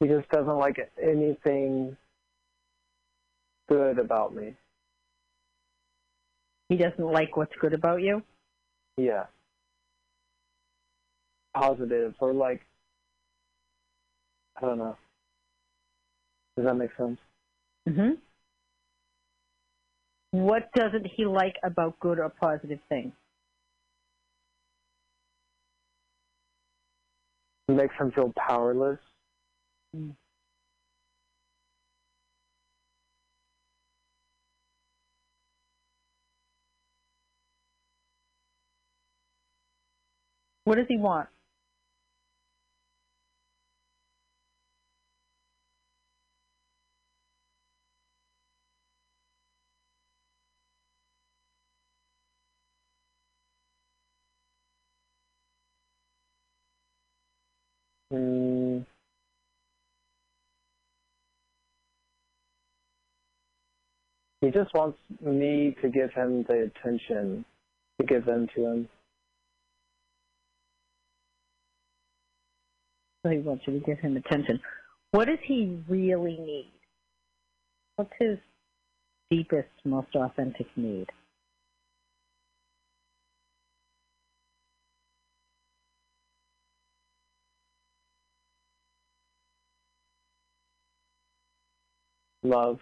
He 0.00 0.08
just 0.08 0.28
doesn't 0.28 0.58
like 0.58 0.76
anything 1.02 1.96
good 3.68 3.98
about 3.98 4.34
me. 4.34 4.54
He 6.68 6.76
doesn't 6.76 6.98
like 6.98 7.36
what's 7.36 7.54
good 7.60 7.72
about 7.72 8.02
you? 8.02 8.22
Yeah. 8.96 9.24
Positive 11.54 12.14
or 12.20 12.32
like 12.32 12.60
I 14.56 14.66
don't 14.66 14.78
know. 14.78 14.96
Does 16.56 16.66
that 16.66 16.74
make 16.74 16.90
sense? 16.96 17.18
Mhm. 17.88 18.18
What 20.32 20.70
doesn't 20.72 21.06
he 21.06 21.24
like 21.24 21.56
about 21.62 21.98
good 22.00 22.18
or 22.18 22.28
positive 22.28 22.80
things? 22.88 23.12
It 27.68 27.72
makes 27.72 27.94
him 27.96 28.12
feel 28.12 28.32
powerless. 28.36 28.98
Mm. 29.96 30.16
What 40.64 40.76
does 40.76 40.86
he 40.88 40.98
want? 40.98 41.28
Mm. 58.12 58.65
He 64.46 64.52
just 64.52 64.72
wants 64.74 64.96
me 65.20 65.76
to 65.82 65.88
give 65.88 66.12
him 66.12 66.44
the 66.44 66.70
attention 66.70 67.44
to 68.00 68.06
give 68.06 68.24
them 68.24 68.46
to 68.54 68.64
him. 68.64 68.88
So 73.24 73.32
he 73.32 73.38
wants 73.38 73.64
you 73.66 73.80
to 73.80 73.84
give 73.84 73.98
him 73.98 74.16
attention. 74.16 74.60
What 75.10 75.26
does 75.26 75.40
he 75.42 75.80
really 75.88 76.38
need? 76.38 76.70
What's 77.96 78.12
his 78.20 78.38
deepest, 79.32 79.66
most 79.84 80.14
authentic 80.14 80.68
need? 80.76 81.08
Love. 92.44 92.78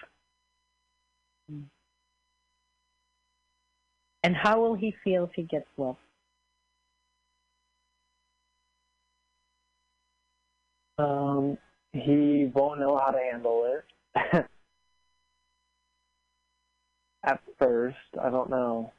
And 4.24 4.34
how 4.34 4.58
will 4.60 4.74
he 4.74 4.94
feel 5.04 5.24
if 5.24 5.32
he 5.34 5.42
gets 5.42 5.68
well? 5.76 5.98
Um, 10.98 11.58
he 11.92 12.50
won't 12.54 12.80
know 12.80 12.96
how 12.96 13.10
to 13.10 13.18
handle 13.18 13.66
it. 13.66 14.46
At 17.24 17.40
first, 17.58 17.96
I 18.22 18.30
don't 18.30 18.48
know. 18.48 18.92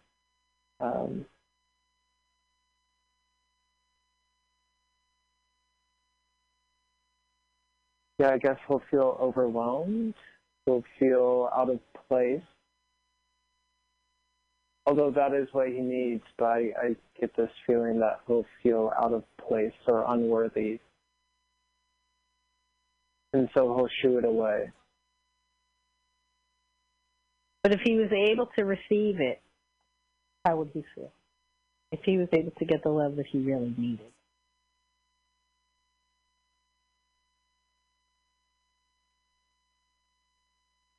Um, 0.79 1.25
yeah, 8.19 8.29
I 8.29 8.37
guess 8.37 8.57
he'll 8.67 8.83
feel 8.91 9.17
overwhelmed. 9.19 10.13
He'll 10.65 10.83
feel 10.99 11.49
out 11.55 11.69
of 11.71 11.79
place. 12.07 12.41
Although 14.87 15.11
that 15.11 15.33
is 15.33 15.47
what 15.51 15.67
he 15.67 15.79
needs, 15.79 16.23
but 16.37 16.45
I, 16.45 16.59
I 16.79 16.95
get 17.19 17.35
this 17.35 17.49
feeling 17.65 17.99
that 17.99 18.19
he'll 18.27 18.45
feel 18.61 18.91
out 19.01 19.13
of 19.13 19.23
place 19.37 19.73
or 19.87 20.05
unworthy 20.07 20.79
and 23.35 23.49
so 23.53 23.75
he'll 23.75 23.89
shoo 24.01 24.17
it 24.17 24.25
away. 24.25 24.71
But 27.63 27.73
if 27.73 27.81
he 27.83 27.95
was 27.95 28.11
able 28.11 28.47
to 28.55 28.63
receive 28.63 29.19
it, 29.19 29.41
how 30.45 30.57
would 30.57 30.69
he 30.73 30.83
feel? 30.93 31.11
If 31.91 31.99
he 32.03 32.17
was 32.17 32.27
able 32.31 32.51
to 32.51 32.65
get 32.65 32.83
the 32.83 32.89
love 32.89 33.15
that 33.17 33.25
he 33.25 33.39
really 33.39 33.73
needed. 33.77 34.11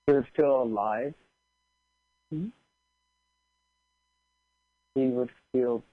He 0.07 0.13
would 0.13 0.27
feel 0.37 0.63
alive. 0.63 1.15
Mm-hmm. 2.33 2.49
He 4.97 5.09
would 5.09 5.29
feel 5.53 5.85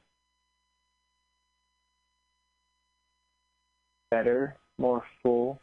better, 4.09 4.55
more 4.77 5.03
full 5.21 5.59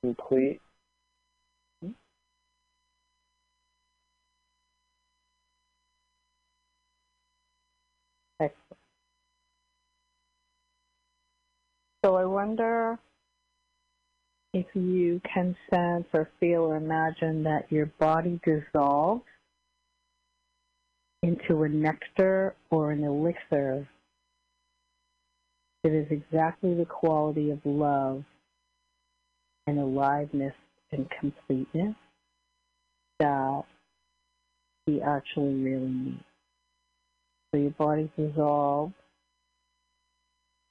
complete. 0.00 0.60
Excellent. 8.38 8.54
So 12.04 12.14
I 12.14 12.24
wonder 12.24 12.96
if 14.52 14.66
you 14.74 15.20
can 15.24 15.56
sense 15.68 16.06
or 16.12 16.30
feel 16.38 16.60
or 16.60 16.76
imagine 16.76 17.42
that 17.42 17.66
your 17.70 17.86
body 17.98 18.38
dissolves 18.44 19.24
into 21.24 21.62
a 21.62 21.68
nectar 21.68 22.54
or 22.70 22.92
an 22.92 23.02
elixir 23.02 23.88
that 25.82 25.92
is 25.92 26.06
exactly 26.10 26.74
the 26.74 26.84
quality 26.84 27.50
of 27.50 27.58
love 27.64 28.22
and 29.66 29.78
aliveness 29.78 30.52
and 30.92 31.06
completeness 31.18 31.94
that 33.18 33.62
he 34.84 35.00
actually 35.00 35.54
really 35.54 35.88
needs. 35.88 36.24
So 37.50 37.60
your 37.60 37.70
body 37.70 38.10
dissolves 38.18 38.92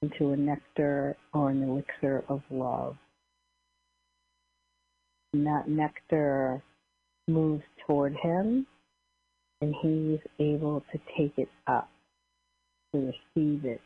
into 0.02 0.30
a 0.30 0.36
nectar 0.36 1.16
or 1.32 1.50
an 1.50 1.64
elixir 1.64 2.22
of 2.28 2.42
love. 2.50 2.96
And 5.32 5.44
that 5.46 5.68
nectar 5.68 6.62
moves 7.26 7.64
toward 7.88 8.14
him 8.22 8.68
and 9.60 9.74
he's 9.80 10.20
able 10.38 10.82
to 10.92 10.98
take 11.16 11.32
it 11.38 11.48
up, 11.66 11.88
to 12.92 13.12
receive 13.36 13.64
it, 13.64 13.80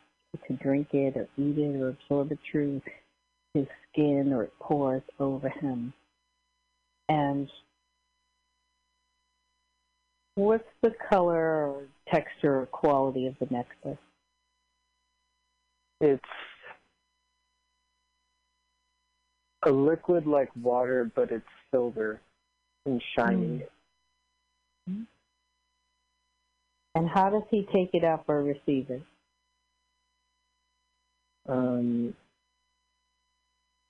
to 0.47 0.53
drink 0.55 0.87
it 0.93 1.15
or 1.15 1.27
eat 1.37 1.57
it 1.57 1.75
or 1.81 1.89
absorb 1.89 2.31
it 2.31 2.39
through 2.49 2.81
his 3.53 3.65
skin 3.91 4.31
or 4.33 4.43
it 4.43 4.53
pours 4.59 5.01
over 5.19 5.49
him. 5.49 5.93
And 7.07 7.49
what's 10.35 10.63
the 10.81 10.93
color 11.09 11.67
or 11.67 11.83
texture 12.11 12.61
or 12.61 12.65
quality 12.67 13.25
of 13.27 13.35
the 13.39 13.47
necklace? 13.53 13.97
It's 16.01 16.23
a 19.63 19.71
liquid 19.71 20.25
like 20.25 20.49
water, 20.61 21.11
but 21.15 21.31
it's 21.31 21.45
silver 21.71 22.21
and 22.85 23.01
shiny. 23.17 23.63
Mm-hmm. 24.89 25.03
And 26.99 27.07
how 27.07 27.29
does 27.29 27.43
he 27.49 27.65
take 27.73 27.91
it 27.93 28.03
up 28.03 28.25
or 28.27 28.43
receive 28.43 28.89
it? 28.89 29.01
Um, 31.47 32.13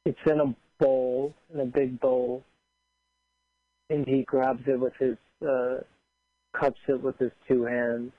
it's 0.06 0.20
in 0.28 0.40
a 0.40 0.56
bowl, 0.80 1.34
in 1.52 1.60
a 1.60 1.66
big 1.66 2.00
bowl, 2.00 2.44
and 3.90 4.06
he 4.06 4.22
grabs 4.22 4.62
it 4.68 4.80
with 4.80 4.94
his, 5.00 5.18
uh, 5.42 5.78
cups 6.54 6.78
it 6.88 7.02
with 7.02 7.18
his 7.18 7.32
two 7.48 7.64
hands, 7.64 8.12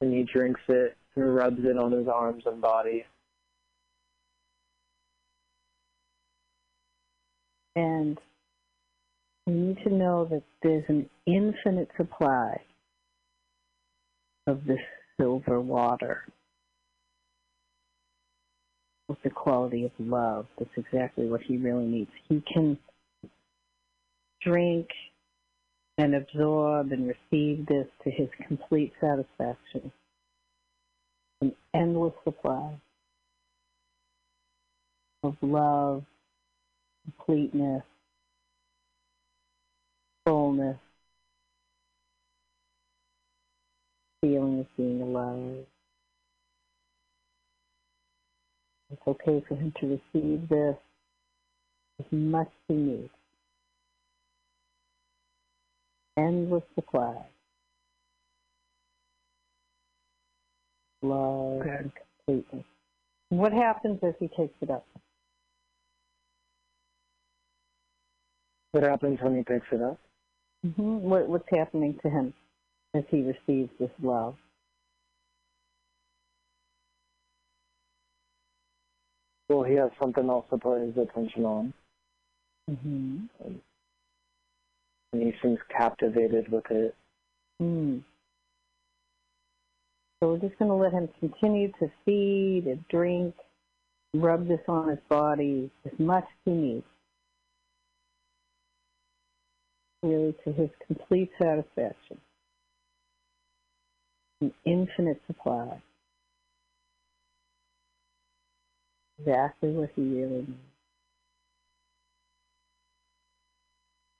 and 0.00 0.10
he 0.10 0.22
drinks 0.22 0.62
it 0.68 0.96
and 1.14 1.34
rubs 1.34 1.62
it 1.62 1.76
on 1.76 1.92
his 1.92 2.08
arms 2.08 2.44
and 2.46 2.62
body. 2.62 3.04
And 7.74 8.18
you 9.46 9.52
need 9.52 9.78
to 9.84 9.92
know 9.92 10.24
that 10.30 10.44
there's 10.62 10.88
an 10.88 11.10
infinite 11.26 11.90
supply 11.98 12.62
of 14.46 14.64
this 14.64 14.80
silver 15.18 15.60
water 15.60 16.24
with 19.08 19.18
the 19.22 19.30
quality 19.30 19.84
of 19.84 19.92
love. 19.98 20.46
That's 20.58 20.70
exactly 20.76 21.28
what 21.28 21.40
he 21.42 21.56
really 21.56 21.86
needs. 21.86 22.10
He 22.28 22.42
can 22.52 22.78
drink 24.42 24.88
and 25.98 26.14
absorb 26.14 26.92
and 26.92 27.08
receive 27.08 27.66
this 27.66 27.86
to 28.04 28.10
his 28.10 28.28
complete 28.46 28.92
satisfaction. 29.00 29.90
An 31.40 31.52
endless 31.74 32.14
supply 32.24 32.74
of 35.22 35.36
love 35.42 36.04
completeness, 37.04 37.82
fullness, 40.24 40.76
feeling 44.56 44.60
of 44.60 44.76
being 44.76 45.02
alive. 45.02 45.66
It's 48.90 49.02
okay 49.06 49.44
for 49.48 49.56
him 49.56 49.72
to 49.80 49.86
receive 50.14 50.48
this 50.48 50.76
as 52.00 52.06
much 52.12 52.46
as 52.46 52.52
he 52.68 52.74
needs. 52.74 53.10
Endless 56.16 56.62
supply. 56.74 57.16
Love 61.02 61.60
Okay. 61.60 61.76
and 61.78 61.92
completeness. 62.26 62.64
What 63.30 63.52
happens 63.52 63.98
as 64.02 64.14
he 64.18 64.28
takes 64.28 64.54
it 64.60 64.70
up? 64.70 64.86
What 68.72 68.84
happens 68.84 69.18
when 69.20 69.36
he 69.36 69.42
picks 69.42 69.66
it 69.72 69.82
up? 69.82 69.98
hmm 70.62 70.98
What, 71.00 71.28
what's 71.28 71.48
happening 71.50 71.98
to 72.02 72.10
him 72.10 72.34
as 72.94 73.04
he 73.10 73.22
receives 73.22 73.70
this 73.78 73.90
love? 74.02 74.36
Well, 79.48 79.62
he 79.62 79.74
has 79.74 79.90
something 80.00 80.28
else 80.28 80.46
to 80.50 80.58
put 80.58 80.80
his 80.80 80.96
attention 80.96 81.44
on, 81.44 81.72
hmm 82.68 83.18
and 85.12 85.22
he 85.22 85.32
seems 85.42 85.58
captivated 85.74 86.50
with 86.50 86.70
it. 86.70 86.94
Mm. 87.62 88.02
So 90.20 90.32
we're 90.32 90.38
just 90.38 90.58
going 90.58 90.70
to 90.70 90.74
let 90.74 90.92
him 90.92 91.08
continue 91.20 91.70
to 91.78 91.90
feed 92.04 92.64
and 92.66 92.84
drink, 92.88 93.34
rub 94.14 94.48
this 94.48 94.60
on 94.68 94.88
his 94.88 94.98
body 95.08 95.70
as 95.84 95.98
much 95.98 96.24
as 96.24 96.30
he 96.44 96.50
needs. 96.52 96.86
Really 100.02 100.34
to 100.44 100.52
his 100.52 100.70
complete 100.86 101.30
satisfaction. 101.40 102.18
An 104.40 104.52
infinite 104.64 105.20
supply. 105.26 105.80
Exactly 109.18 109.72
what 109.72 109.90
he 109.96 110.02
really 110.02 110.38
needs. 110.42 110.52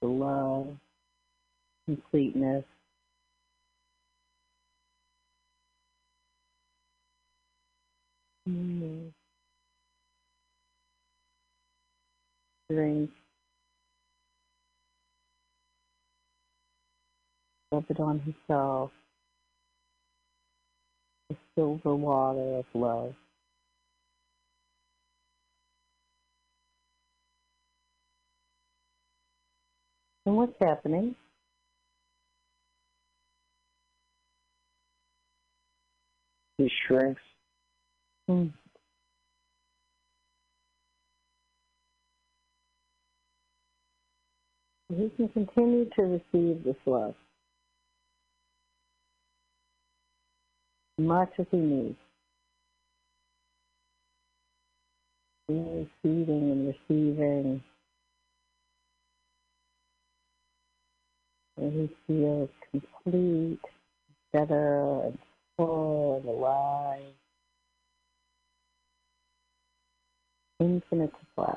The 0.03 0.09
love, 0.09 0.77
completeness, 1.87 2.65
Mm. 8.49 9.13
Drink. 12.71 13.11
Rub 17.73 17.85
it 17.91 18.01
on 18.01 18.21
himself. 18.21 18.93
The 21.29 21.37
silver 21.55 21.97
water 21.97 22.59
of 22.59 22.67
love. 22.75 23.15
And 30.27 30.37
what's 30.37 30.53
happening? 30.61 31.15
He 36.59 36.71
shrinks. 36.87 37.21
Mm. 38.29 38.53
He 44.89 45.11
can 45.17 45.29
continue 45.29 45.89
to 45.97 46.03
receive 46.03 46.65
this 46.65 46.77
love 46.87 47.15
much 50.99 51.31
as 51.39 51.47
he 51.51 51.59
needs. 51.59 51.97
Really 55.49 55.89
feeding 56.03 56.51
and 56.51 56.75
receiving. 56.91 57.63
And 61.59 61.73
he 61.73 61.97
feels 62.07 62.51
complete, 62.71 63.61
better, 64.33 65.03
and 65.05 65.19
full 65.57 66.17
and 66.19 66.29
alive. 66.29 67.03
infinite 70.61 71.13
supply. 71.21 71.57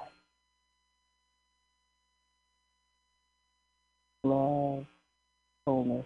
Love, 4.24 4.86
wholeness. 5.66 6.06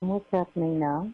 And 0.00 0.10
what's 0.10 0.26
happening 0.32 0.78
now? 0.78 1.12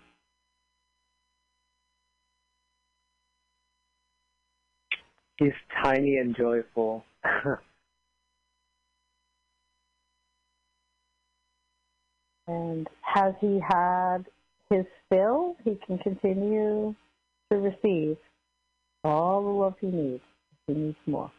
He's 5.39 5.53
tiny 5.83 6.17
and 6.17 6.37
joyful. 6.37 7.05
And 12.49 12.89
has 13.03 13.35
he 13.41 13.61
had 13.61 14.19
his 14.71 14.85
fill? 15.09 15.57
He 15.65 15.79
can 15.87 15.99
continue 15.99 16.95
to 17.51 17.59
receive 17.59 18.17
all 19.03 19.43
the 19.43 19.49
love 19.49 19.75
he 19.81 19.89
needs. 19.89 20.23
He 20.67 20.75
needs 20.75 20.97
more. 21.07 21.31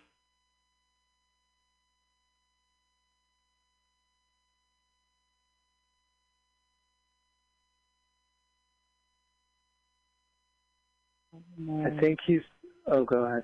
I 11.84 11.90
think 12.00 12.20
he's. 12.26 12.42
Oh, 12.86 13.04
go 13.04 13.26
ahead. 13.26 13.44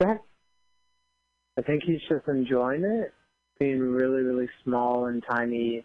Ahead. 0.00 0.20
I 1.56 1.62
think 1.62 1.84
he's 1.84 2.00
just 2.08 2.26
enjoying 2.26 2.84
it, 2.84 3.14
being 3.60 3.80
really, 3.80 4.22
really 4.22 4.48
small 4.64 5.06
and 5.06 5.22
tiny, 5.28 5.84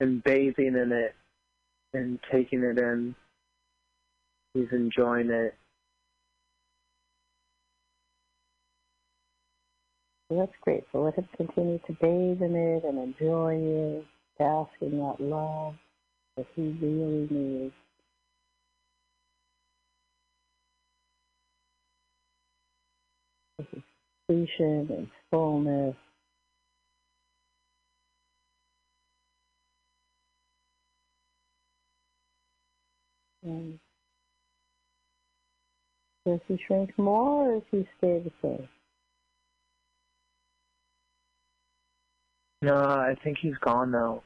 and 0.00 0.24
bathing 0.24 0.74
in 0.74 0.90
it, 0.90 1.14
and 1.92 2.18
taking 2.32 2.62
it 2.62 2.78
in. 2.78 3.14
He's 4.54 4.72
enjoying 4.72 5.30
it. 5.30 5.54
So 10.30 10.38
that's 10.38 10.52
great. 10.62 10.84
So 10.90 11.02
let 11.02 11.16
him 11.16 11.28
continue 11.36 11.78
to 11.86 11.92
bathe 11.92 12.40
in 12.42 12.56
it 12.56 12.84
and 12.84 12.98
enjoy 12.98 13.56
it, 13.56 14.06
bask 14.38 14.70
in 14.80 14.98
that 14.98 15.20
love 15.20 15.74
that 16.36 16.46
he 16.56 16.62
really 16.80 17.28
needs. 17.30 17.74
Completion 23.58 24.88
and 24.90 25.08
fullness. 25.30 25.94
And 33.42 33.78
does 36.26 36.40
he 36.48 36.58
shrink 36.66 36.98
more 36.98 37.50
or 37.50 37.54
does 37.60 37.62
he 37.70 37.88
stay 37.98 38.20
the 38.20 38.32
same? 38.42 38.68
No, 42.62 42.76
I 42.76 43.14
think 43.22 43.36
he's 43.40 43.58
gone 43.60 43.90
now. 43.90 44.22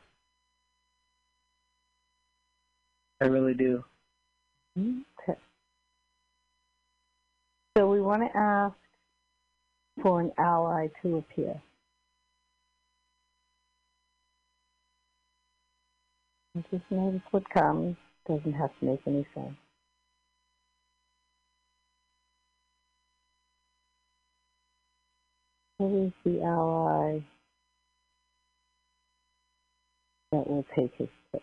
I 3.21 3.27
really 3.27 3.55
do. 3.55 3.85
Okay. 4.79 5.39
So 7.77 7.91
we 7.91 8.01
want 8.01 8.23
to 8.23 8.39
ask 8.39 8.77
for 10.03 10.21
an 10.21 10.33
ally 10.39 10.89
to 11.03 11.17
appear. 11.19 11.61
And 16.55 16.65
Just 16.71 16.85
notice 16.91 17.23
what 17.31 17.49
comes. 17.51 17.97
Doesn't 18.29 18.53
have 18.55 18.71
to 18.81 18.87
make 18.87 19.01
any 19.07 19.27
sense. 19.35 19.55
What 25.79 25.93
is 25.93 26.13
the 26.25 26.43
ally 26.43 27.21
that 30.33 30.49
will 30.49 30.67
take 30.77 30.93
his 30.97 31.09
place? 31.31 31.43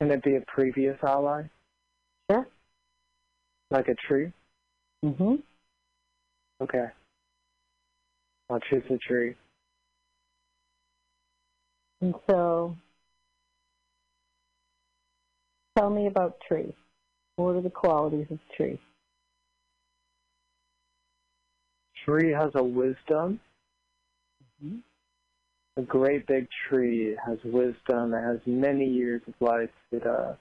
Can 0.00 0.10
it 0.10 0.22
be 0.22 0.36
a 0.36 0.42
previous 0.46 0.98
ally. 1.02 1.44
Like 3.70 3.88
a 3.88 3.94
tree? 4.08 4.32
Mm-hmm. 5.04 5.34
Okay. 6.62 6.86
I'll 8.48 8.60
choose 8.70 8.84
a 8.90 8.98
tree. 8.98 9.34
And 12.00 12.14
so, 12.28 12.76
tell 15.76 15.90
me 15.90 16.06
about 16.06 16.36
tree? 16.46 16.74
What 17.36 17.56
are 17.56 17.60
the 17.60 17.70
qualities 17.70 18.26
of 18.30 18.38
tree? 18.56 18.78
Tree 22.04 22.32
has 22.32 22.50
a 22.54 22.62
wisdom. 22.62 23.40
Mm-hmm. 24.64 24.76
A 25.78 25.82
great 25.82 26.26
big 26.26 26.46
tree 26.68 27.16
has 27.26 27.38
wisdom. 27.44 28.14
It 28.14 28.22
has 28.22 28.38
many 28.46 28.86
years 28.86 29.20
of 29.26 29.34
life. 29.40 29.70
It 29.90 30.06
uh, 30.06 30.34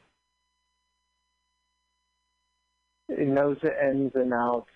it 3.10 3.28
knows 3.28 3.58
the 3.62 3.90
ins 3.90 4.12
and 4.16 4.34
outs 4.34 4.70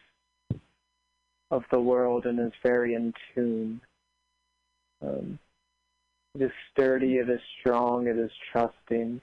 of 1.52 1.64
the 1.72 1.80
world 1.80 2.26
and 2.26 2.40
is 2.40 2.54
very 2.64 2.94
in 2.94 3.14
tune. 3.34 3.82
Um, 5.02 5.40
it 6.36 6.44
is 6.44 6.52
sturdy. 6.72 7.16
It 7.16 7.30
is 7.30 7.42
strong. 7.60 8.08
It 8.08 8.18
is 8.18 8.32
trusting. 8.52 9.22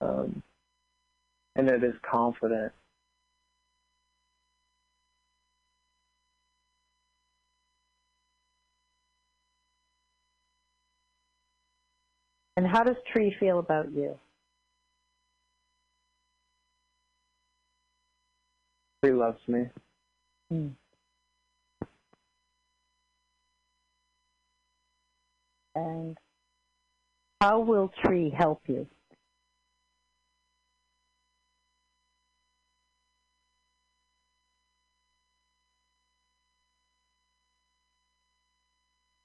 Um, 0.00 0.42
and 1.56 1.68
it 1.68 1.82
is 1.82 1.94
confident. 2.08 2.72
And 12.56 12.66
how 12.66 12.84
does 12.84 12.96
tree 13.12 13.34
feel 13.38 13.58
about 13.58 13.90
you? 13.92 14.18
He 19.06 19.12
loves 19.12 19.38
me. 19.46 19.66
Hmm. 20.50 20.68
And 25.76 26.18
how 27.40 27.60
will 27.60 27.92
tree 28.04 28.34
help 28.36 28.62
you? 28.66 28.88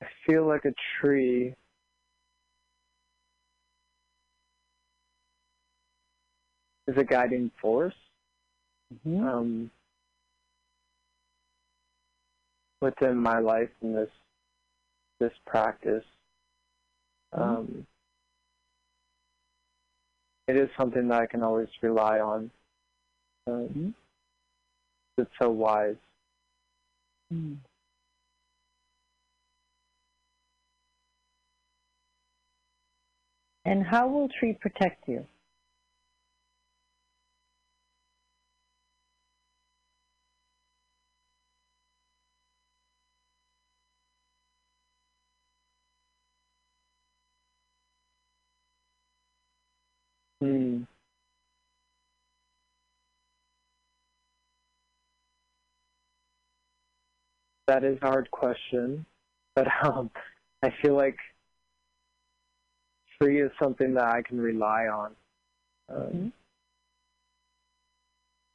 I 0.04 0.06
feel 0.28 0.46
like 0.46 0.66
a 0.66 0.74
tree 1.00 1.56
is 6.88 6.98
a 6.98 7.04
guiding 7.04 7.50
force 7.60 7.96
Mm-hmm. 8.93 9.25
um, 9.25 9.71
within 12.81 13.15
my 13.17 13.39
life 13.39 13.69
in 13.81 13.93
this 13.93 14.10
this 15.19 15.31
practice. 15.45 16.03
Um, 17.31 17.86
it 20.48 20.57
is 20.57 20.67
something 20.77 21.07
that 21.07 21.21
I 21.21 21.25
can 21.27 21.43
always 21.43 21.69
rely 21.81 22.19
on. 22.19 22.51
Um, 23.48 23.53
Mm-hmm. 23.53 23.89
It's 25.17 25.31
so 25.39 25.50
wise. 25.50 25.95
Mm. 27.33 27.57
And 33.65 33.86
how 33.86 34.07
will 34.07 34.29
tree 34.39 34.57
protect 34.60 35.07
you? 35.07 35.25
That 57.72 57.86
is 57.86 57.98
a 58.01 58.06
hard 58.06 58.30
question, 58.32 59.06
but 59.56 59.66
um, 59.84 60.12
I 60.62 60.74
feel 60.82 60.94
like 60.94 61.16
tree 63.18 63.42
is 63.42 63.50
something 63.58 63.94
that 63.94 64.04
I 64.04 64.24
can 64.24 64.42
rely 64.42 64.88
on. 64.88 65.12
Um, 65.88 66.34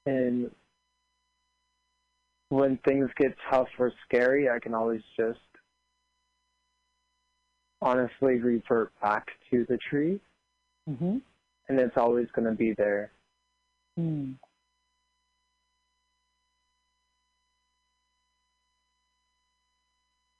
And 0.04 0.50
when 2.50 2.76
things 2.86 3.08
get 3.16 3.34
tough 3.50 3.68
or 3.78 3.90
scary, 4.04 4.50
I 4.50 4.58
can 4.58 4.74
always 4.74 5.00
just 5.18 5.40
honestly 7.80 8.38
revert 8.38 8.92
back 9.00 9.28
to 9.50 9.64
the 9.66 9.78
tree, 9.78 10.20
Mm-hmm. 10.90 11.16
and 11.68 11.80
it's 11.80 11.96
always 11.96 12.28
going 12.34 12.48
to 12.48 12.54
be 12.54 12.74
there. 12.74 13.10
Hmm. 13.96 14.32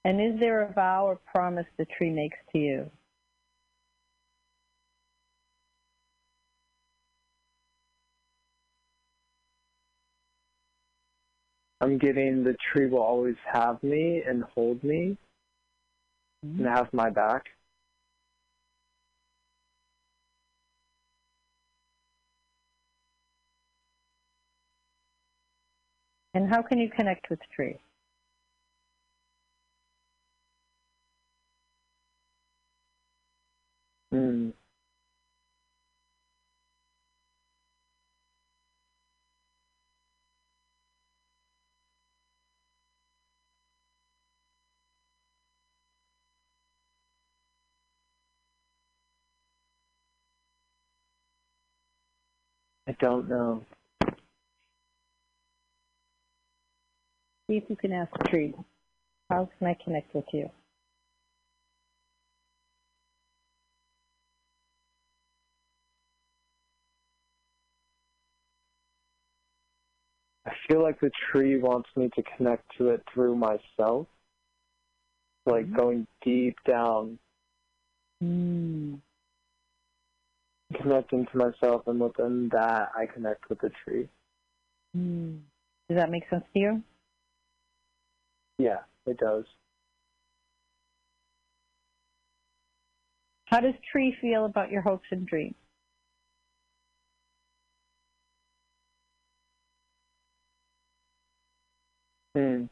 And 0.07 0.21
is 0.21 0.39
there 0.39 0.63
a 0.63 0.73
vow 0.73 1.05
or 1.05 1.17
promise 1.17 1.67
the 1.79 1.85
tree 1.85 2.11
makes 2.11 2.39
to 2.53 2.59
you? 2.59 2.91
I'm 11.81 11.99
getting 11.99 12.45
the 12.45 12.55
tree 12.71 12.87
will 12.89 13.03
always 13.03 13.35
have 13.53 13.83
me 13.83 14.23
and 14.23 14.45
hold 14.55 14.85
me 14.85 15.17
Mm-hmm. 16.45 16.65
and 16.65 16.77
have 16.77 16.93
my 16.93 17.11
back. 17.11 17.47
And 26.35 26.49
how 26.49 26.63
can 26.63 26.79
you 26.79 26.91
connect 26.91 27.31
with 27.31 27.41
tree? 27.57 27.79
Mm. 34.17 34.55
I 52.89 52.93
don't 53.01 53.29
know. 53.29 53.65
See 57.51 57.59
if 57.59 57.65
you 57.69 57.77
can 57.77 57.93
ask 57.93 58.13
tree. 58.31 58.55
How 59.31 59.49
can 59.59 59.69
I 59.69 59.77
connect 59.85 60.15
with 60.15 60.27
you? 60.33 60.51
Feel 70.69 70.83
like 70.83 70.99
the 71.01 71.11
tree 71.31 71.59
wants 71.59 71.89
me 71.97 72.11
to 72.17 72.23
connect 72.37 72.65
to 72.79 72.89
it 72.91 73.03
through 73.13 73.37
myself, 73.37 74.07
like 75.47 75.67
Mhm. 75.67 75.77
going 75.77 76.07
deep 76.23 76.57
down, 76.65 77.19
Hmm. 78.21 78.97
connecting 80.75 81.27
to 81.27 81.37
myself, 81.37 81.87
and 81.87 82.01
within 82.01 82.49
that, 82.49 82.91
I 82.97 83.07
connect 83.07 83.49
with 83.49 83.61
the 83.61 83.71
tree. 83.71 84.09
Hmm. 84.95 85.39
Does 85.89 85.99
that 85.99 86.11
make 86.11 86.29
sense 86.29 86.45
to 86.53 86.59
you? 86.59 86.83
Yeah, 88.59 88.83
it 89.07 89.19
does. 89.19 89.45
How 93.47 93.61
does 93.61 93.75
tree 93.93 94.13
feel 94.21 94.45
about 94.45 94.71
your 94.71 94.83
hopes 94.83 95.07
and 95.13 95.27
dreams? 95.27 95.55
Hmm. 102.37 102.65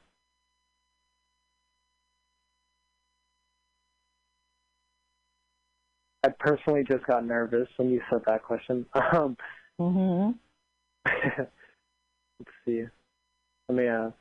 I 6.22 6.28
personally 6.38 6.84
just 6.84 7.06
got 7.06 7.24
nervous 7.24 7.68
when 7.78 7.88
you 7.88 8.02
said 8.10 8.20
that 8.26 8.42
question. 8.42 8.84
Um, 8.94 9.36
Mm-hmm. 9.80 10.32
let's 12.38 12.50
see. 12.64 12.84
Let 13.68 13.76
me 13.76 13.86
ask. 13.86 14.14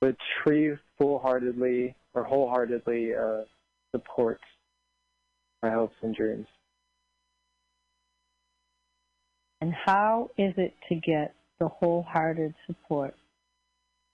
The 0.00 0.16
tree 0.42 0.74
full-heartedly 0.96 1.94
or 2.14 2.24
wholeheartedly 2.24 3.14
uh, 3.14 3.42
supports 3.94 4.42
my 5.62 5.70
hopes 5.70 5.94
and 6.02 6.14
dreams. 6.14 6.46
And 9.60 9.72
how 9.72 10.30
is 10.38 10.54
it 10.56 10.74
to 10.88 10.94
get 10.94 11.34
the 11.58 11.68
wholehearted 11.68 12.54
support 12.66 13.14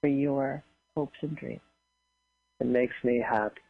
for 0.00 0.08
your 0.08 0.64
hopes 0.96 1.18
and 1.20 1.36
dreams? 1.36 1.60
It 2.60 2.66
makes 2.66 2.94
me 3.02 3.22
happy, 3.26 3.60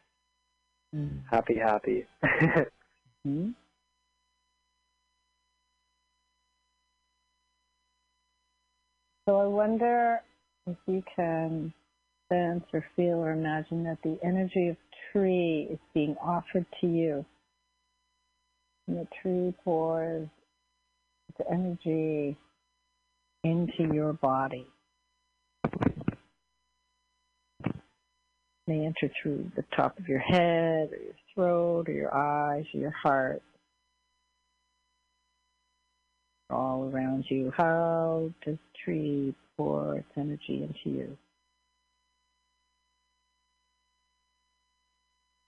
Mm. 0.95 1.23
happy, 1.29 1.55
happy. 1.55 2.05
Hmm? 3.25 3.49
So 9.27 9.37
I 9.37 9.47
wonder 9.47 10.21
if 10.67 10.77
you 10.85 11.03
can 11.15 11.73
sense 12.29 12.63
or 12.73 12.85
feel 12.95 13.17
or 13.17 13.31
imagine 13.31 13.83
that 13.83 13.97
the 14.03 14.17
energy 14.23 14.69
of 14.69 14.77
tree 15.11 15.67
is 15.69 15.79
being 15.93 16.15
offered 16.21 16.65
to 16.81 16.87
you. 16.87 17.25
And 18.87 18.97
the 18.97 19.07
tree 19.21 19.53
pours 19.63 20.27
its 21.29 21.47
energy 21.51 22.37
into 23.43 23.93
your 23.93 24.13
body. 24.13 24.67
May 28.67 28.85
enter 28.85 29.11
through 29.21 29.51
the 29.55 29.63
top 29.75 29.97
of 29.99 30.07
your 30.07 30.19
head 30.19 30.89
or 30.91 30.97
your 30.97 31.15
throat 31.33 31.87
or 31.87 31.91
your 31.91 32.15
eyes 32.15 32.65
or 32.73 32.79
your 32.79 32.95
heart. 33.03 33.43
All 36.49 36.89
around 36.91 37.25
you. 37.29 37.51
How 37.55 38.31
does 38.43 38.57
tree 38.83 39.35
pour 39.57 39.97
its 39.97 40.07
energy 40.17 40.63
into 40.63 40.97
you? 40.97 41.17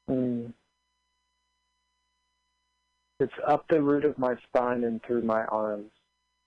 Mm. 0.09 0.53
It's 3.19 3.33
up 3.47 3.65
the 3.69 3.81
root 3.81 4.05
of 4.05 4.17
my 4.17 4.35
spine 4.47 4.83
and 4.83 5.01
through 5.03 5.23
my 5.23 5.43
arms. 5.45 5.91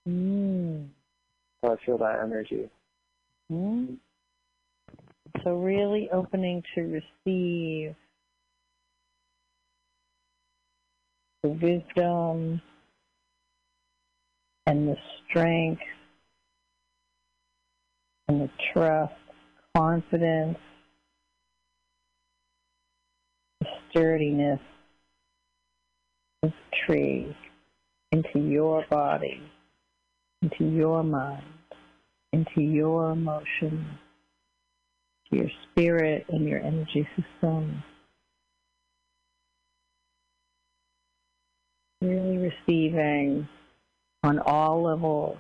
Mm. 0.08 0.86
So 1.62 1.72
I 1.72 1.84
feel 1.84 1.98
that 1.98 2.20
energy. 2.22 2.68
Mm. 3.50 3.96
So 5.44 5.56
really 5.56 6.08
opening 6.12 6.62
to 6.74 6.82
receive 6.82 7.94
the 11.42 11.48
wisdom 11.48 12.60
and 14.66 14.88
the 14.88 14.96
strength 15.28 15.82
and 18.28 18.42
the 18.42 18.50
trust, 18.72 19.12
confidence, 19.76 20.58
sturdiness 23.90 24.60
of 26.42 26.50
the 26.50 26.76
tree 26.86 27.36
into 28.12 28.38
your 28.38 28.84
body, 28.90 29.40
into 30.42 30.64
your 30.64 31.02
mind, 31.02 31.44
into 32.32 32.60
your 32.60 33.12
emotions 33.12 33.86
your 35.30 35.46
spirit 35.70 36.26
and 36.28 36.48
your 36.48 36.58
energy 36.60 37.08
system. 37.16 37.82
Really 42.00 42.38
receiving 42.38 43.48
on 44.22 44.38
all 44.38 44.82
levels 44.82 45.38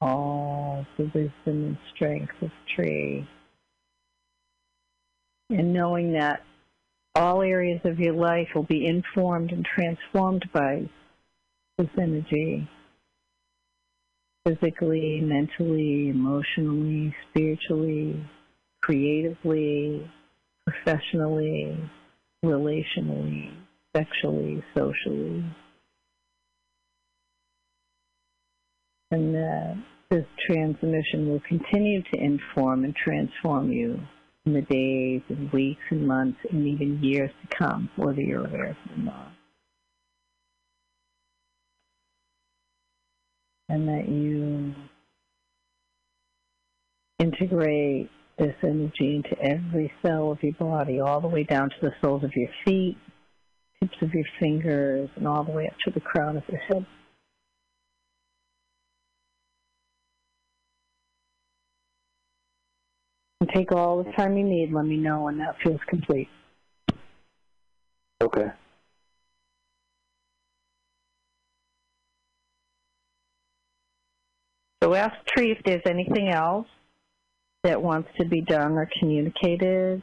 all 0.00 0.86
the 0.96 1.04
wisdom 1.04 1.30
and 1.46 1.78
strength 1.94 2.32
of 2.40 2.50
tree. 2.74 3.28
And 5.50 5.72
knowing 5.72 6.12
that 6.12 6.44
all 7.16 7.42
areas 7.42 7.80
of 7.84 7.98
your 7.98 8.14
life 8.14 8.48
will 8.54 8.62
be 8.62 8.86
informed 8.86 9.50
and 9.50 9.64
transformed 9.64 10.48
by 10.52 10.88
this 11.76 11.88
energy 11.98 12.68
physically, 14.46 15.20
mentally, 15.20 16.08
emotionally, 16.08 17.14
spiritually, 17.28 18.24
creatively, 18.80 20.08
professionally, 20.66 21.76
relationally, 22.44 23.52
sexually, 23.94 24.62
socially. 24.76 25.44
And 29.10 29.34
that 29.34 29.76
this 30.10 30.26
transmission 30.46 31.28
will 31.28 31.42
continue 31.48 32.02
to 32.02 32.20
inform 32.20 32.84
and 32.84 32.94
transform 32.94 33.72
you 33.72 34.00
in 34.50 34.54
the 34.54 34.62
days 34.62 35.22
and 35.28 35.52
weeks 35.52 35.82
and 35.90 36.06
months 36.06 36.38
and 36.50 36.66
even 36.66 37.02
years 37.02 37.30
to 37.42 37.56
come, 37.56 37.88
whether 37.96 38.20
you're 38.20 38.46
aware 38.46 38.70
of 38.70 38.76
it 38.86 38.98
or 38.98 39.02
not. 39.02 39.32
and 43.68 43.86
that 43.86 44.08
you 44.08 44.74
integrate 47.20 48.10
this 48.36 48.56
energy 48.64 49.14
into 49.14 49.40
every 49.40 49.92
cell 50.04 50.32
of 50.32 50.42
your 50.42 50.54
body, 50.54 50.98
all 50.98 51.20
the 51.20 51.28
way 51.28 51.44
down 51.44 51.70
to 51.70 51.76
the 51.80 51.92
soles 52.02 52.24
of 52.24 52.34
your 52.34 52.48
feet, 52.64 52.96
tips 53.78 53.96
of 54.02 54.12
your 54.12 54.24
fingers, 54.40 55.08
and 55.14 55.28
all 55.28 55.44
the 55.44 55.52
way 55.52 55.68
up 55.68 55.74
to 55.84 55.92
the 55.92 56.00
crown 56.00 56.36
of 56.36 56.42
your 56.48 56.60
head. 56.62 56.84
Take 63.54 63.72
all 63.72 64.02
the 64.02 64.12
time 64.12 64.36
you 64.36 64.44
need. 64.44 64.72
Let 64.72 64.84
me 64.86 64.96
know 64.96 65.22
when 65.22 65.38
that 65.38 65.56
feels 65.62 65.80
complete. 65.88 66.28
Okay. 68.22 68.48
So 74.82 74.94
ask 74.94 75.14
Tree 75.26 75.52
if 75.52 75.58
there's 75.64 75.82
anything 75.86 76.30
else 76.30 76.66
that 77.64 77.82
wants 77.82 78.08
to 78.18 78.26
be 78.26 78.40
done 78.40 78.72
or 78.72 78.88
communicated 78.98 80.02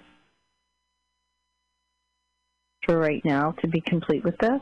for 2.86 2.98
right 2.98 3.22
now 3.26 3.52
to 3.62 3.68
be 3.68 3.82
complete 3.82 4.24
with 4.24 4.38
this. 4.38 4.62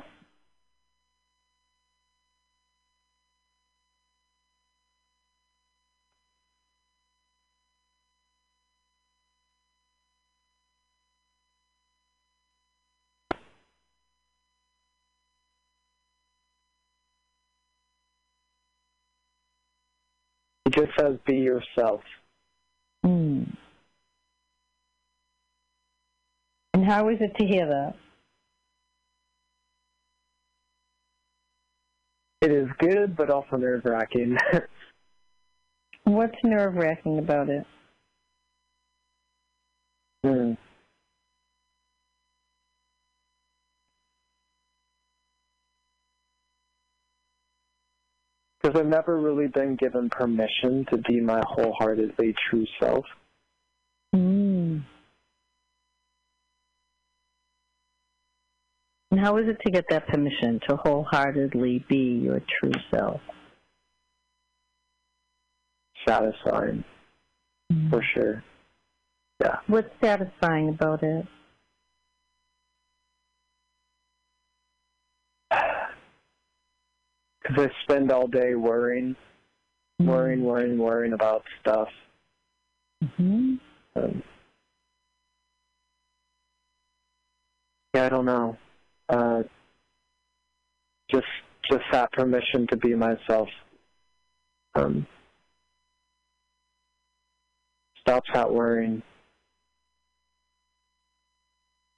Just 20.75 20.91
says 20.99 21.17
be 21.25 21.35
yourself. 21.35 22.01
Mm. 23.05 23.55
And 26.73 26.85
how 26.85 27.09
is 27.09 27.17
it 27.21 27.35
to 27.39 27.45
hear 27.45 27.65
that? 27.67 27.95
It 32.41 32.51
is 32.51 32.67
good, 32.79 33.15
but 33.15 33.29
also 33.29 33.55
nerve 33.57 33.85
wracking. 33.85 34.37
What's 36.03 36.35
nerve 36.43 36.75
wracking 36.75 37.17
about 37.17 37.49
it? 37.49 37.65
Hmm. 40.23 40.53
Because 48.65 48.79
I've 48.79 48.87
never 48.87 49.19
really 49.19 49.47
been 49.47 49.75
given 49.75 50.09
permission 50.09 50.87
to 50.89 50.97
be 50.97 51.21
my 51.21 51.39
wholeheartedly 51.45 52.33
true 52.49 52.65
self. 52.81 53.05
Mm. 54.15 54.81
And 59.11 59.19
how 59.19 59.37
is 59.37 59.47
it 59.47 59.57
to 59.65 59.71
get 59.71 59.85
that 59.91 60.07
permission 60.07 60.59
to 60.67 60.77
wholeheartedly 60.77 61.85
be 61.87 62.21
your 62.23 62.41
true 62.59 62.73
self? 62.91 63.21
Satisfying, 66.07 66.83
for 67.91 68.03
sure. 68.15 68.43
Yeah. 69.41 69.57
What's 69.67 69.89
satisfying 70.01 70.69
about 70.69 71.03
it? 71.03 71.27
Because 77.47 77.67
I 77.67 77.83
spend 77.83 78.11
all 78.11 78.27
day 78.27 78.55
worrying, 78.55 79.15
worrying, 79.99 80.43
worrying, 80.43 80.77
worrying 80.77 81.13
about 81.13 81.43
stuff. 81.61 81.89
Mm-hmm. 83.03 83.55
Um, 83.95 84.23
yeah, 87.93 88.05
I 88.05 88.09
don't 88.09 88.25
know. 88.25 88.57
Uh, 89.09 89.43
just, 91.11 91.27
just 91.71 91.83
that 91.91 92.11
permission 92.13 92.65
to 92.71 92.77
be 92.77 92.95
myself. 92.95 93.47
Um, 94.73 95.05
stops 98.01 98.29
that 98.33 98.51
worrying. 98.51 99.03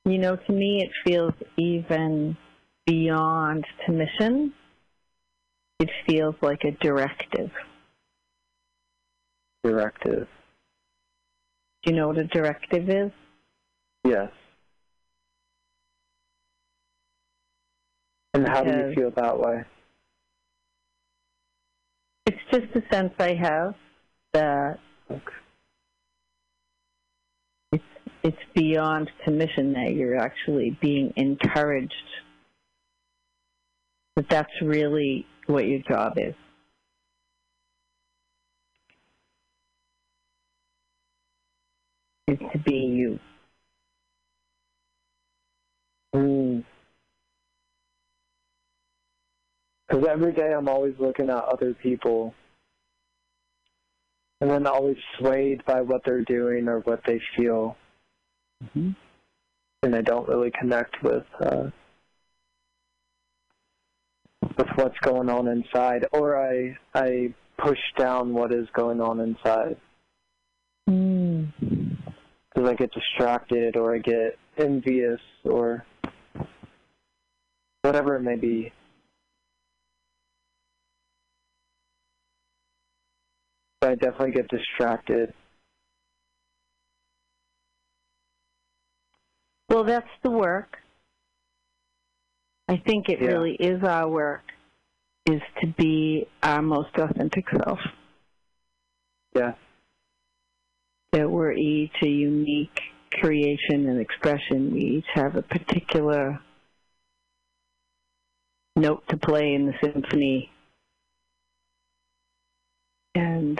You 0.05 0.17
know, 0.17 0.35
to 0.35 0.51
me, 0.53 0.83
it 0.83 0.91
feels 1.05 1.33
even 1.57 2.37
beyond 2.85 3.65
commission. 3.85 4.53
It 5.79 5.89
feels 6.07 6.35
like 6.41 6.63
a 6.63 6.71
directive. 6.71 7.51
Directive. 9.63 10.27
Do 11.83 11.91
you 11.91 11.95
know 11.95 12.07
what 12.07 12.17
a 12.17 12.23
directive 12.25 12.89
is? 12.89 13.11
Yes. 14.03 14.31
And 18.33 18.47
how 18.47 18.63
do 18.63 18.71
you 18.71 18.93
feel 18.95 19.11
that 19.11 19.39
way? 19.39 19.63
It's 22.25 22.37
just 22.51 22.75
a 22.75 22.93
sense 22.93 23.13
I 23.19 23.33
have 23.35 23.75
that 24.33 24.79
Okay. 25.09 25.21
it's 27.71 27.83
it's 28.23 28.37
beyond 28.53 29.09
commission 29.23 29.73
that 29.73 29.93
you're 29.93 30.17
actually 30.17 30.77
being 30.81 31.13
encouraged 31.15 31.93
that 34.17 34.29
that's 34.29 34.51
really 34.61 35.25
what 35.47 35.65
your 35.65 35.79
job 35.79 36.13
is. 36.17 36.35
Is 42.27 42.37
to 42.51 42.59
be 42.59 42.75
you. 42.75 43.19
Mm. 46.13 46.63
Because 49.87 50.05
every 50.09 50.33
day 50.33 50.53
I'm 50.53 50.67
always 50.67 50.95
looking 50.99 51.29
at 51.29 51.43
other 51.43 51.73
people 51.73 52.33
and 54.41 54.49
then 54.49 54.67
always 54.67 54.97
swayed 55.17 55.63
by 55.65 55.81
what 55.81 56.03
they're 56.05 56.23
doing 56.23 56.67
or 56.67 56.79
what 56.81 57.01
they 57.05 57.21
feel. 57.35 57.75
Mm-hmm. 58.63 58.91
And 59.83 59.95
I 59.95 60.01
don't 60.01 60.27
really 60.27 60.51
connect 60.51 61.01
with 61.03 61.23
uh, 61.39 61.69
with 64.57 64.67
what's 64.75 64.97
going 64.99 65.29
on 65.29 65.47
inside, 65.47 66.05
or 66.11 66.37
I 66.37 66.77
I 66.93 67.33
push 67.57 67.79
down 67.97 68.33
what 68.33 68.53
is 68.53 68.67
going 68.73 69.01
on 69.01 69.19
inside 69.19 69.77
Mm. 70.89 71.51
because 72.49 72.69
I 72.69 72.73
get 72.75 72.91
distracted 72.91 73.75
or 73.75 73.93
I 73.93 73.97
get 73.97 74.37
envious 74.57 75.19
or 75.43 75.85
whatever 77.81 78.15
it 78.15 78.21
may 78.21 78.35
be. 78.35 78.71
But 83.81 83.91
I 83.91 83.95
definitely 83.95 84.31
get 84.31 84.47
distracted. 84.47 85.33
Well, 89.69 89.83
that's 89.83 90.07
the 90.23 90.31
work. 90.31 90.77
I 92.67 92.77
think 92.77 93.09
it 93.09 93.21
Yeah. 93.21 93.27
really 93.29 93.55
is 93.55 93.83
our 93.83 94.09
work, 94.09 94.43
is 95.25 95.41
to 95.61 95.67
be 95.67 96.27
our 96.43 96.61
most 96.61 96.95
authentic 96.97 97.49
self. 97.49 97.79
Yeah. 99.33 99.55
That 101.13 101.29
we're 101.29 101.53
each 101.53 101.95
a 102.01 102.07
unique 102.07 102.81
creation 103.13 103.87
and 103.87 103.99
expression. 103.99 104.73
We 104.73 104.81
each 104.81 105.07
have 105.13 105.35
a 105.35 105.41
particular 105.41 106.41
note 108.75 109.07
to 109.07 109.17
play 109.17 109.53
in 109.53 109.65
the 109.65 109.73
symphony. 109.81 110.51
And 113.15 113.59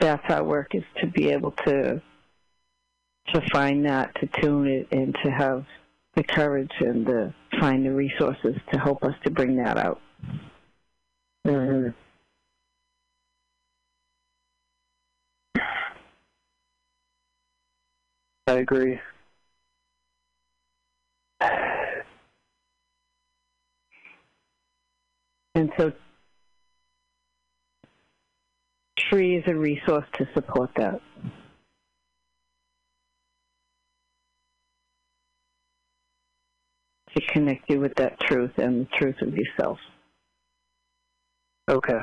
that's 0.00 0.28
our 0.32 0.42
work 0.42 0.74
is 0.74 0.82
to 1.00 1.06
be 1.06 1.28
able 1.30 1.52
to 1.66 2.02
to 3.28 3.40
find 3.52 3.84
that, 3.86 4.12
to 4.16 4.26
tune 4.40 4.66
it, 4.66 4.88
and 4.90 5.14
to 5.22 5.30
have 5.30 5.64
the 6.14 6.22
courage 6.24 6.72
and 6.80 7.06
to 7.06 7.34
find 7.60 7.84
the 7.86 7.92
resources 7.92 8.56
to 8.72 8.78
help 8.78 9.02
us 9.04 9.14
to 9.24 9.30
bring 9.30 9.56
that 9.56 9.76
out. 9.78 10.00
hmm 11.44 11.88
I 18.46 18.52
agree. 18.54 18.98
And 25.54 25.70
so, 25.76 25.92
Tree 28.98 29.36
is 29.36 29.44
a 29.46 29.54
resource 29.54 30.06
to 30.14 30.28
support 30.34 30.70
that. 30.76 31.00
To 37.16 37.20
connect 37.32 37.68
you 37.68 37.80
with 37.80 37.94
that 37.96 38.20
truth 38.20 38.52
and 38.58 38.86
the 38.86 38.88
truth 38.96 39.16
of 39.20 39.34
yourself. 39.36 39.78
Okay. 41.68 41.98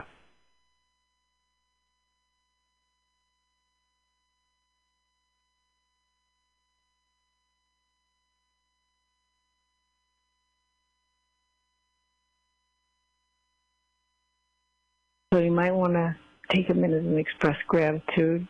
So 15.34 15.40
you 15.40 15.52
might 15.52 15.72
want 15.72 15.94
to 15.94 16.16
take 16.50 16.70
a 16.70 16.74
minute 16.74 17.04
and 17.04 17.20
express 17.20 17.58
gratitude. 17.68 18.48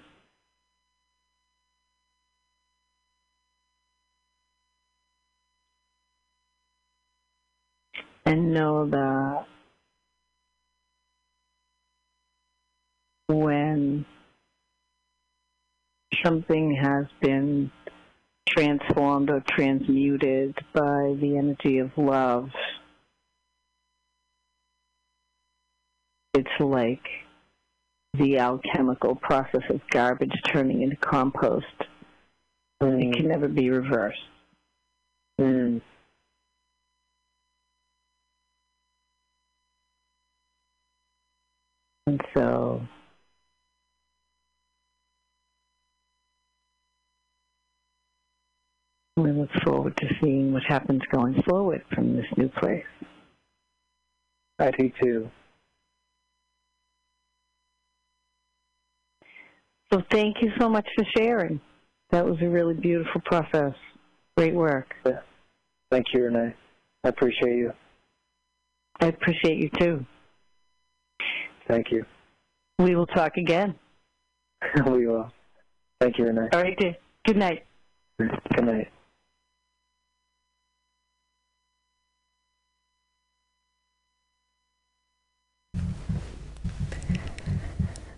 And 8.27 8.53
know 8.53 8.89
that 8.89 9.45
when 13.27 14.05
something 16.25 16.75
has 16.75 17.05
been 17.21 17.71
transformed 18.49 19.29
or 19.29 19.41
transmuted 19.47 20.57
by 20.73 21.15
the 21.21 21.37
energy 21.37 21.77
of 21.77 21.91
love, 21.95 22.49
it's 26.33 26.49
like 26.59 27.07
the 28.13 28.39
alchemical 28.39 29.15
process 29.15 29.63
of 29.69 29.79
garbage 29.89 30.35
turning 30.51 30.81
into 30.81 30.97
compost. 30.97 31.65
It 32.81 33.15
can 33.15 33.29
never 33.29 33.47
be 33.47 33.69
reversed. 33.69 34.19
Mm. 35.39 35.79
And 42.07 42.21
so 42.33 42.81
we 49.17 49.31
look 49.31 49.49
forward 49.65 49.95
to 49.97 50.07
seeing 50.21 50.53
what 50.53 50.63
happens 50.63 51.01
going 51.11 51.43
forward 51.47 51.83
from 51.93 52.15
this 52.15 52.25
new 52.37 52.47
place. 52.47 52.85
I 54.57 54.71
do 54.71 54.89
too. 55.03 55.29
So 59.91 60.01
thank 60.09 60.37
you 60.41 60.51
so 60.57 60.69
much 60.69 60.87
for 60.95 61.03
sharing. 61.17 61.59
That 62.11 62.25
was 62.25 62.37
a 62.41 62.47
really 62.47 62.73
beautiful 62.73 63.19
process. 63.25 63.73
Great 64.37 64.53
work. 64.53 64.93
Thank 65.91 66.05
you, 66.13 66.23
Renee. 66.23 66.55
I 67.03 67.09
appreciate 67.09 67.57
you. 67.57 67.73
I 69.01 69.07
appreciate 69.07 69.57
you 69.57 69.69
too. 69.77 70.05
Thank 71.67 71.91
you. 71.91 72.05
We 72.79 72.95
will 72.95 73.07
talk 73.07 73.37
again. 73.37 73.75
we 74.85 75.07
will. 75.07 75.31
Thank 75.99 76.17
you, 76.17 76.25
Renee. 76.25 76.49
All 76.53 76.61
right, 76.61 76.77
dear. 76.77 76.95
Good 77.25 77.37
night. 77.37 77.65
Good 78.19 78.65
night. 78.65 78.89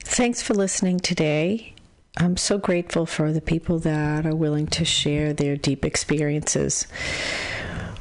Thanks 0.04 0.42
for 0.42 0.54
listening 0.54 1.00
today. 1.00 1.74
I'm 2.18 2.36
so 2.36 2.58
grateful 2.58 3.06
for 3.06 3.32
the 3.32 3.40
people 3.40 3.80
that 3.80 4.26
are 4.26 4.36
willing 4.36 4.68
to 4.68 4.84
share 4.84 5.32
their 5.32 5.56
deep 5.56 5.86
experiences 5.86 6.88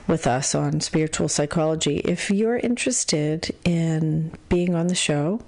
with 0.09 0.27
us 0.27 0.55
on 0.55 0.81
spiritual 0.81 1.29
psychology. 1.29 1.99
If 1.99 2.31
you're 2.31 2.57
interested 2.57 3.55
in 3.64 4.33
being 4.49 4.75
on 4.75 4.88
the 4.88 4.94
show, 4.94 5.40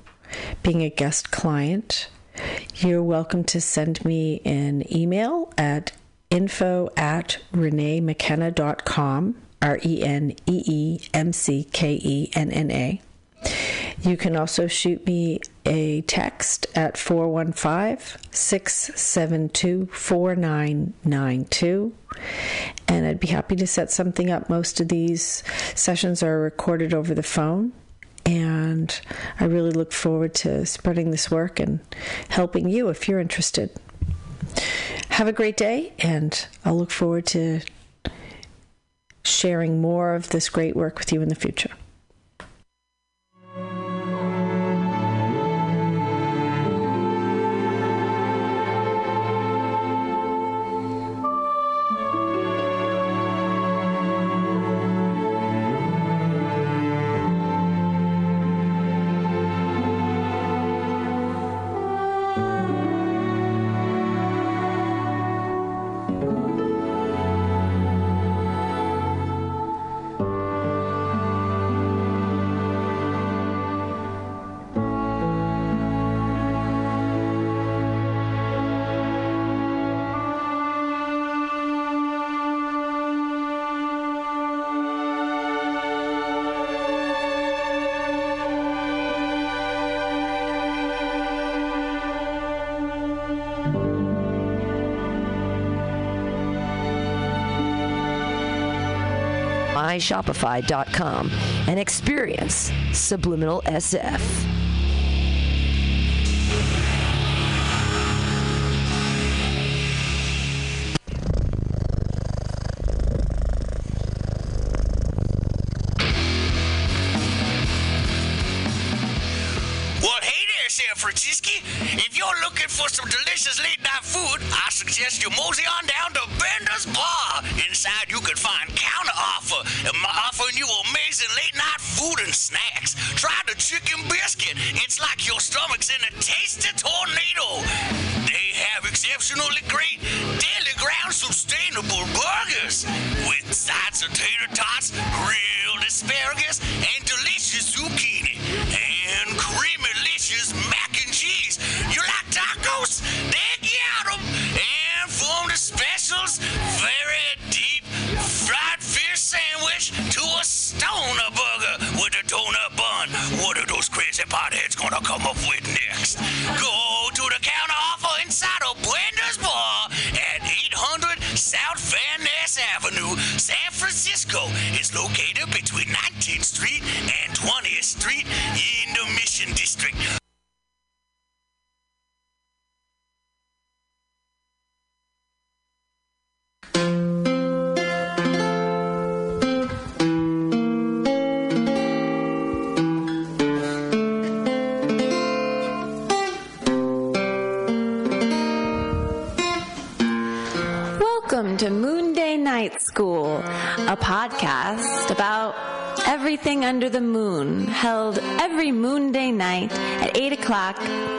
being 0.63 0.83
a 0.83 0.91
guest 0.91 1.31
client, 1.33 2.09
you're 2.77 3.03
welcome 3.03 3.43
to 3.45 3.61
send 3.61 4.05
me 4.05 4.41
an 4.45 4.85
email 4.95 5.53
at 5.59 5.93
info 6.29 6.91
at 6.97 7.39
reneemckenna.com, 7.53 9.35
R 9.63 9.79
E 9.85 10.03
N 10.03 10.33
E 10.47 10.63
E 10.67 11.01
M 11.13 11.33
C 11.33 11.65
K 11.65 12.01
E 12.03 12.31
N 12.35 12.53
N 12.53 12.71
A. 12.71 13.01
You 14.03 14.17
can 14.17 14.37
also 14.37 14.67
shoot 14.67 15.05
me 15.07 15.41
a 15.67 16.01
text 16.03 16.67
at 16.75 16.97
415 16.97 18.21
672 18.31 19.87
4992. 19.87 21.93
And 22.89 23.07
I'd 23.07 23.21
be 23.21 23.29
happy 23.29 23.57
to 23.57 23.67
set 23.67 23.91
something 23.91 24.31
up. 24.31 24.49
Most 24.49 24.81
of 24.81 24.89
these 24.89 25.43
sessions 25.75 26.23
are 26.23 26.41
recorded 26.41 26.95
over 26.95 27.15
the 27.15 27.23
phone. 27.23 27.73
And 28.27 29.01
I 29.39 29.45
really 29.45 29.71
look 29.71 29.93
forward 29.93 30.35
to 30.37 30.67
spreading 30.67 31.11
this 31.11 31.31
work 31.31 31.59
and 31.59 31.81
helping 32.29 32.69
you 32.69 32.89
if 32.89 33.09
you're 33.09 33.21
interested. 33.21 33.71
Have 35.09 35.29
a 35.29 35.33
great 35.33 35.57
day, 35.57 35.93
and 35.99 36.47
I'll 36.65 36.77
look 36.77 36.91
forward 36.91 37.27
to 37.27 37.61
sharing 39.23 39.81
more 39.81 40.15
of 40.15 40.31
this 40.31 40.49
great 40.49 40.77
work 40.77 40.99
with 40.99 41.13
you 41.13 41.23
in 41.23 41.29
the 41.29 41.35
future. 41.35 41.71
myshopify.com 100.01 101.31
and 101.69 101.79
experience 101.79 102.73
Subliminal 102.93 103.63
SF. 103.67 104.60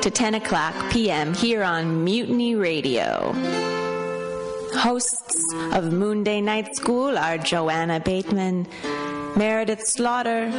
To 0.01 0.09
10 0.09 0.33
o'clock 0.33 0.73
p.m. 0.91 1.31
here 1.31 1.61
on 1.61 2.03
Mutiny 2.03 2.55
Radio. 2.55 3.33
Hosts 4.73 5.53
of 5.73 5.93
Moon 5.93 6.23
Day 6.23 6.41
Night 6.41 6.75
School 6.75 7.19
are 7.19 7.37
Joanna 7.37 7.99
Bateman, 7.99 8.67
Meredith 9.35 9.85
Slaughter, 9.85 10.49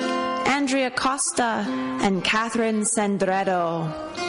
Andrea 0.46 0.92
Costa, 0.92 1.64
and 2.02 2.22
Catherine 2.22 2.82
Sandretto. 2.82 4.21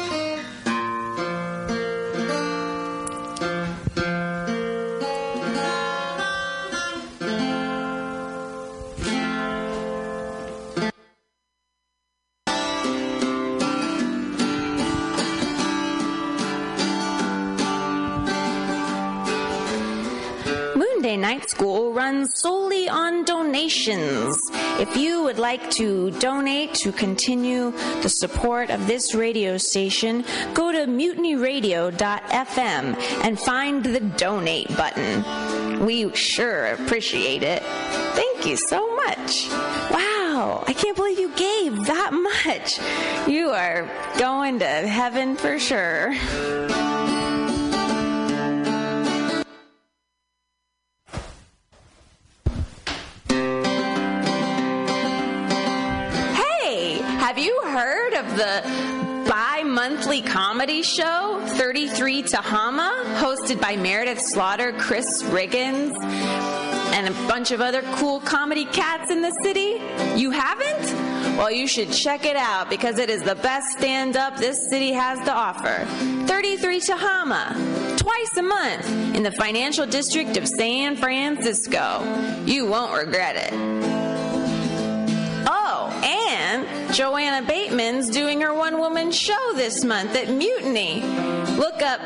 School 21.54 21.94
runs 21.94 22.34
solely 22.40 22.90
on 22.90 23.26
donations. 23.26 24.42
If 24.80 24.98
you 24.98 25.22
would 25.22 25.38
like 25.38 25.70
to 25.78 26.10
donate 26.20 26.74
to 26.82 26.92
continue 26.92 27.70
the 28.02 28.10
support 28.10 28.72
of 28.72 28.88
this 28.88 29.14
radio 29.14 29.60
station, 29.60 30.26
go 30.56 30.72
to 30.72 30.88
mutinyradio.fm 30.88 32.98
and 33.24 33.40
find 33.40 33.84
the 33.84 34.00
donate 34.00 34.76
button. 34.76 35.86
We 35.86 36.12
sure 36.16 36.74
appreciate 36.74 37.44
it. 37.44 37.62
Thank 37.62 38.48
you 38.48 38.58
so 38.58 38.96
much. 38.96 39.48
Wow, 39.92 40.64
I 40.66 40.74
can't 40.74 40.96
believe 40.96 41.20
you 41.20 41.30
gave 41.36 41.86
that 41.86 42.14
much. 42.46 42.80
You 43.28 43.52
are 43.52 43.88
going 44.18 44.58
to 44.58 44.66
heaven 44.66 45.36
for 45.36 45.60
sure. 45.60 46.16
Of 58.24 58.38
the 58.38 59.26
bi 59.30 59.64
monthly 59.64 60.22
comedy 60.22 60.82
show 60.82 61.42
33 61.58 62.24
Tehama, 62.24 63.04
hosted 63.18 63.60
by 63.60 63.76
Meredith 63.76 64.22
Slaughter, 64.22 64.72
Chris 64.78 65.24
Riggins, 65.24 65.94
and 66.94 67.10
a 67.10 67.28
bunch 67.28 67.52
of 67.52 67.60
other 67.60 67.82
cool 67.96 68.22
comedy 68.22 68.64
cats 68.66 69.12
in 69.12 69.22
the 69.22 69.32
city? 69.44 69.82
You 70.16 70.32
haven't? 70.32 71.38
Well, 71.38 71.52
you 71.52 71.68
should 71.68 71.92
check 71.92 72.26
it 72.26 72.38
out 72.38 72.70
because 72.70 72.98
it 72.98 73.10
is 73.10 73.24
the 73.24 73.36
best 73.36 73.78
stand 73.78 74.16
up 74.16 74.38
this 74.38 74.70
city 74.70 74.94
has 74.94 75.20
to 75.26 75.34
offer. 75.34 75.86
33 76.28 76.80
Tehama, 76.80 77.98
twice 77.98 78.38
a 78.38 78.44
month 78.44 79.16
in 79.16 79.24
the 79.24 79.32
financial 79.32 79.86
district 79.86 80.38
of 80.38 80.48
San 80.48 80.96
Francisco. 80.96 82.02
You 82.46 82.68
won't 82.68 82.94
regret 82.94 83.36
it. 83.52 84.13
Joanna 86.94 87.44
Bateman's 87.48 88.08
doing 88.12 88.42
her 88.42 88.54
one 88.54 88.78
woman 88.78 89.12
show 89.12 89.54
this 89.56 89.84
month 89.84 90.16
at 90.16 90.30
Mutiny. 90.30 91.02
Look 91.58 91.82
up 91.82 92.00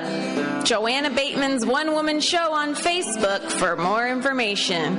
Joanna 0.63 1.09
Bateman's 1.09 1.65
one 1.65 1.91
woman 1.91 2.21
show 2.21 2.53
on 2.53 2.73
Facebook 2.73 3.51
for 3.51 3.75
more 3.75 4.07
information. 4.07 4.95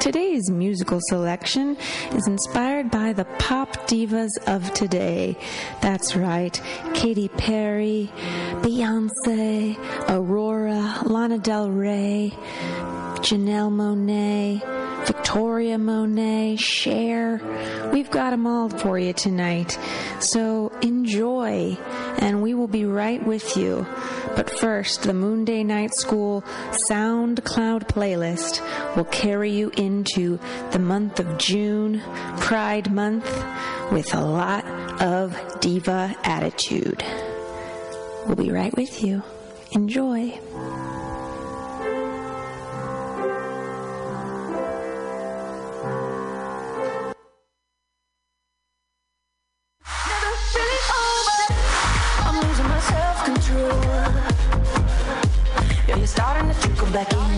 Today's 0.00 0.50
musical 0.50 0.98
selection 1.08 1.76
is 2.12 2.26
inspired 2.26 2.90
by 2.90 3.12
the 3.12 3.26
pop 3.38 3.76
divas 3.86 4.30
of 4.46 4.72
today. 4.72 5.36
That's 5.82 6.16
right, 6.16 6.60
Katy 6.94 7.28
Perry, 7.28 8.10
Beyonce, 8.62 9.76
Aurora, 10.08 11.02
Lana 11.04 11.38
Del 11.38 11.70
Rey, 11.70 12.32
Janelle 13.20 13.70
Monáe, 13.70 15.06
Victoria 15.06 15.76
Monet, 15.76 16.56
Cher. 16.56 17.40
We've 17.92 18.10
got 18.10 18.30
them 18.30 18.46
all 18.46 18.70
for 18.70 18.98
you 18.98 19.12
tonight. 19.12 19.78
So 20.20 20.72
enjoy, 20.80 21.76
and 22.18 22.42
we 22.42 22.54
will 22.54 22.66
be 22.66 22.86
right 22.86 23.24
with 23.24 23.56
you. 23.58 23.86
But 24.36 24.48
first, 24.48 25.02
the 25.02 25.12
Moonday 25.12 25.66
Night 25.66 25.94
School 25.94 26.42
SoundCloud 26.88 27.88
playlist 27.88 28.62
will 28.96 29.04
carry 29.04 29.50
you 29.50 29.70
into 29.76 30.38
the 30.70 30.78
month 30.78 31.20
of 31.20 31.36
June, 31.36 32.00
Pride 32.38 32.90
Month, 32.90 33.44
with 33.92 34.14
a 34.14 34.24
lot 34.24 34.64
of 35.02 35.36
diva 35.60 36.16
attitude. 36.24 37.04
We'll 38.26 38.36
be 38.36 38.50
right 38.50 38.74
with 38.76 39.02
you. 39.02 39.22
Enjoy. 39.72 40.40
Back 56.92 57.12
in. 57.12 57.29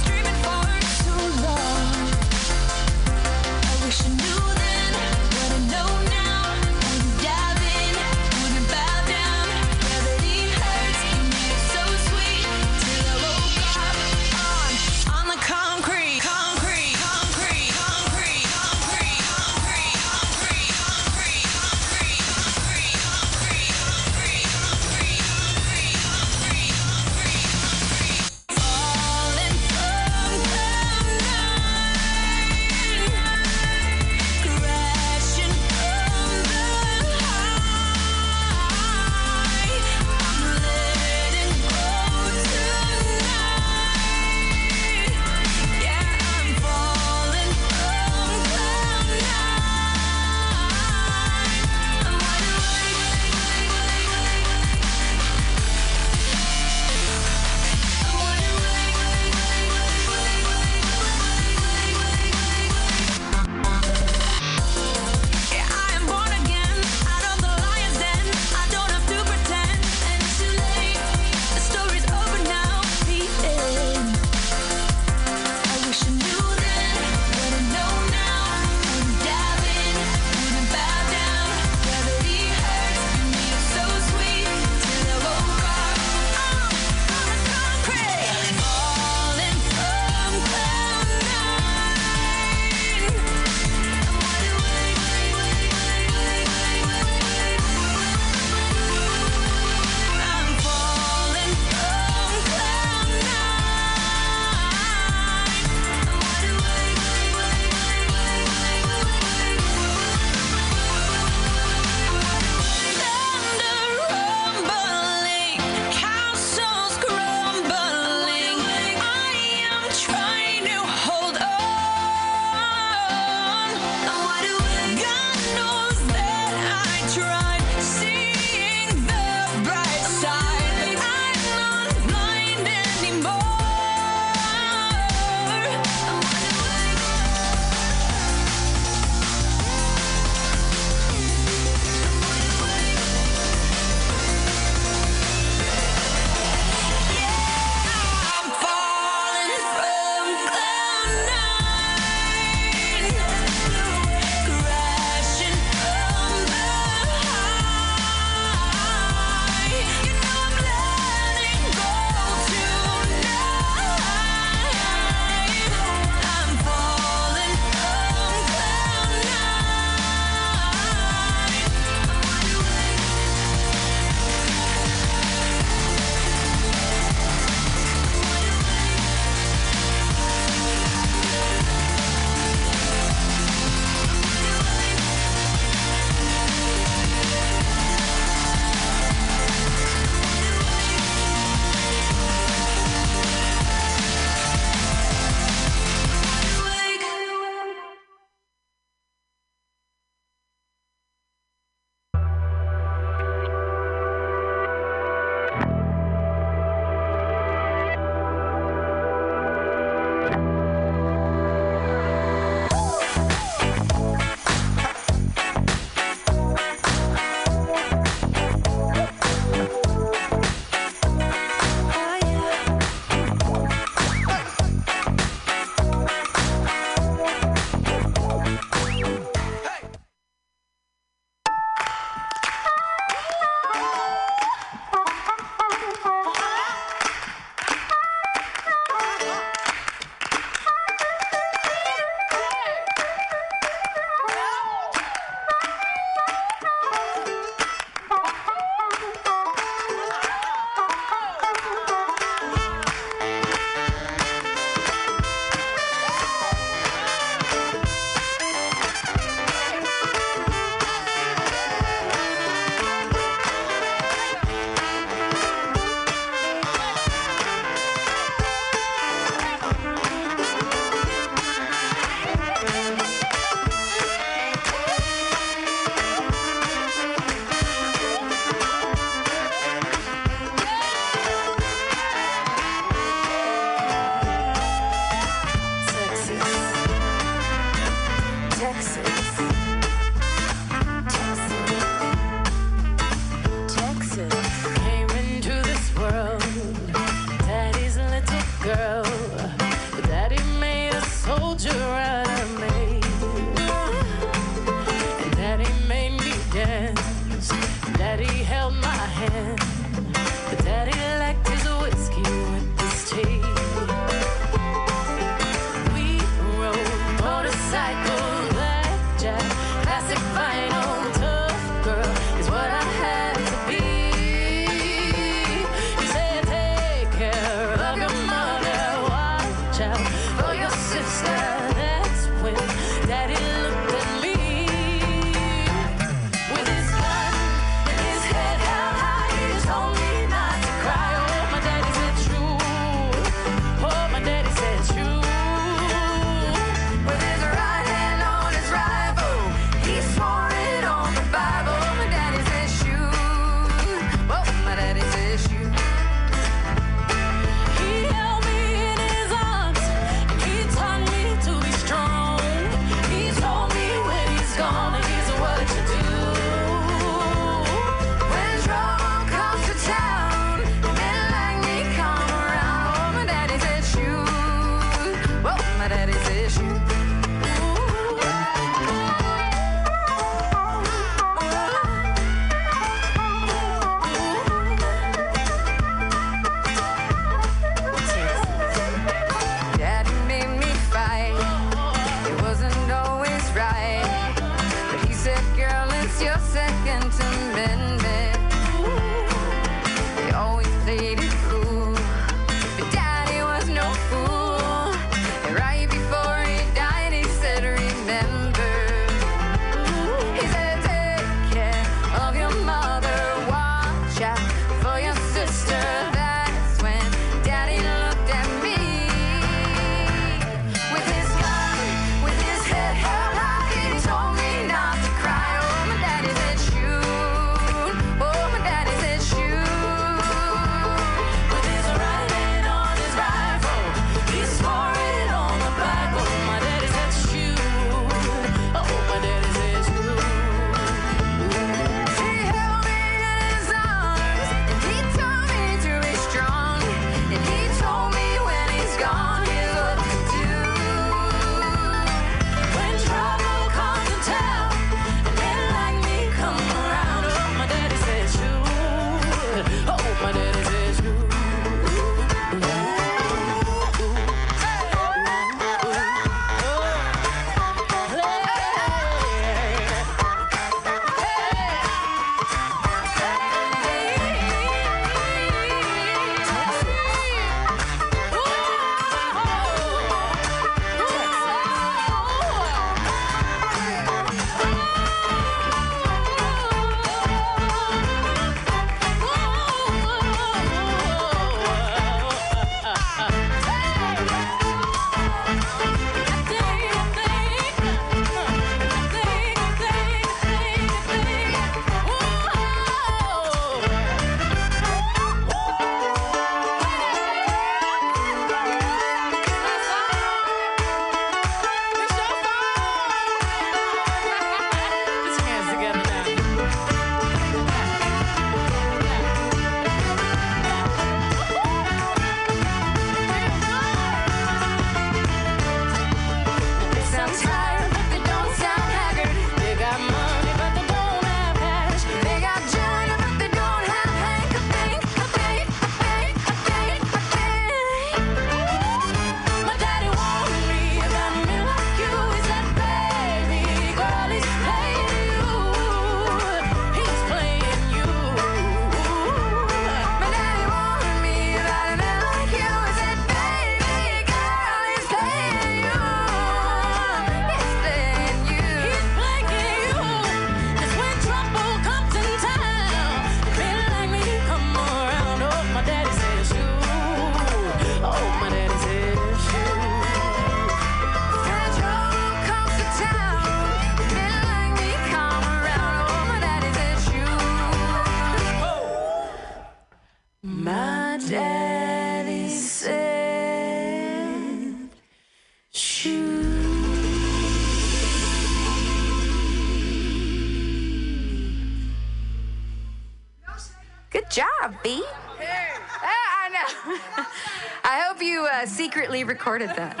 Recorded 599.40 599.70
that. 599.70 599.96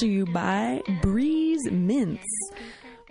to 0.00 0.06
you 0.06 0.24
by 0.24 0.80
Breeze 1.02 1.70
Mints. 1.70 2.24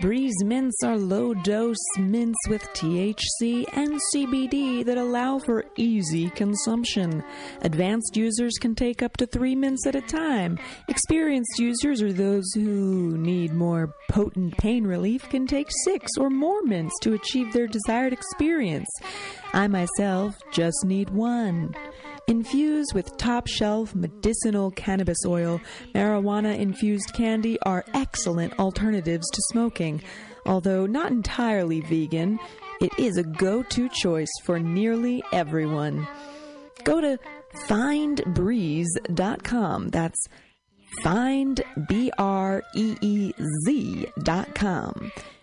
Breeze 0.01 0.43
mints 0.43 0.81
are 0.83 0.97
low 0.97 1.35
dose 1.35 1.77
mints 1.99 2.39
with 2.47 2.63
THC 2.73 3.65
and 3.73 3.99
CBD 4.11 4.83
that 4.85 4.97
allow 4.97 5.37
for 5.37 5.65
easy 5.77 6.31
consumption. 6.31 7.23
Advanced 7.61 8.17
users 8.17 8.53
can 8.59 8.73
take 8.73 9.03
up 9.03 9.17
to 9.17 9.27
three 9.27 9.53
mints 9.53 9.85
at 9.85 9.93
a 9.93 10.01
time. 10.01 10.57
Experienced 10.87 11.59
users 11.59 12.01
or 12.01 12.11
those 12.11 12.51
who 12.55 13.17
need 13.19 13.53
more 13.53 13.93
potent 14.09 14.57
pain 14.57 14.87
relief 14.87 15.29
can 15.29 15.45
take 15.45 15.67
six 15.83 16.09
or 16.17 16.31
more 16.31 16.63
mints 16.63 16.97
to 17.01 17.13
achieve 17.13 17.53
their 17.53 17.67
desired 17.67 18.13
experience. 18.13 18.89
I 19.53 19.67
myself 19.67 20.39
just 20.51 20.85
need 20.85 21.11
one. 21.11 21.75
Infused 22.27 22.93
with 22.93 23.15
top 23.17 23.47
shelf 23.47 23.95
medicinal 23.95 24.69
cannabis 24.71 25.17
oil, 25.25 25.61
marijuana 25.95 26.57
infused 26.57 27.13
candy 27.13 27.57
are 27.61 27.85
excellent 27.93 28.57
alternatives 28.59 29.25
to 29.31 29.41
smoking. 29.51 30.01
Although 30.45 30.85
not 30.85 31.11
entirely 31.11 31.79
vegan, 31.81 32.39
it 32.81 32.97
is 32.97 33.17
a 33.17 33.23
go 33.23 33.61
to 33.63 33.89
choice 33.89 34.31
for 34.43 34.57
nearly 34.59 35.21
everyone. 35.33 36.07
Go 36.83 37.01
to 37.01 37.17
findbreeze.com. 37.67 39.89
That's 39.89 40.27
find. 41.03 41.61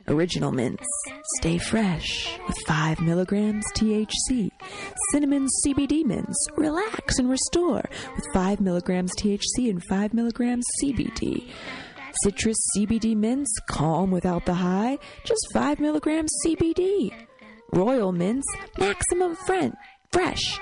Original 0.08 0.52
mints. 0.52 0.86
Stay 1.38 1.58
fresh 1.58 2.38
with 2.46 2.56
5 2.68 3.00
milligrams 3.00 3.64
THC. 3.74 4.50
Cinnamon 5.10 5.48
CBD 5.64 6.04
mints. 6.04 6.36
Relax 6.56 7.18
and 7.18 7.28
restore 7.28 7.82
with 8.14 8.24
5 8.32 8.60
milligrams 8.60 9.12
THC 9.16 9.68
and 9.68 9.82
5 9.84 10.14
milligrams 10.14 10.64
CBD. 10.80 11.50
Citrus 12.22 12.56
CBD 12.76 13.16
mints. 13.16 13.52
Calm 13.68 14.12
without 14.12 14.46
the 14.46 14.54
high. 14.54 14.98
Just 15.24 15.48
5 15.52 15.80
milligrams 15.80 16.30
CBD. 16.44 17.12
Royal 17.72 18.12
mints. 18.12 18.46
Maximum 18.78 19.34
friend. 19.44 19.74
Fresh 20.12 20.60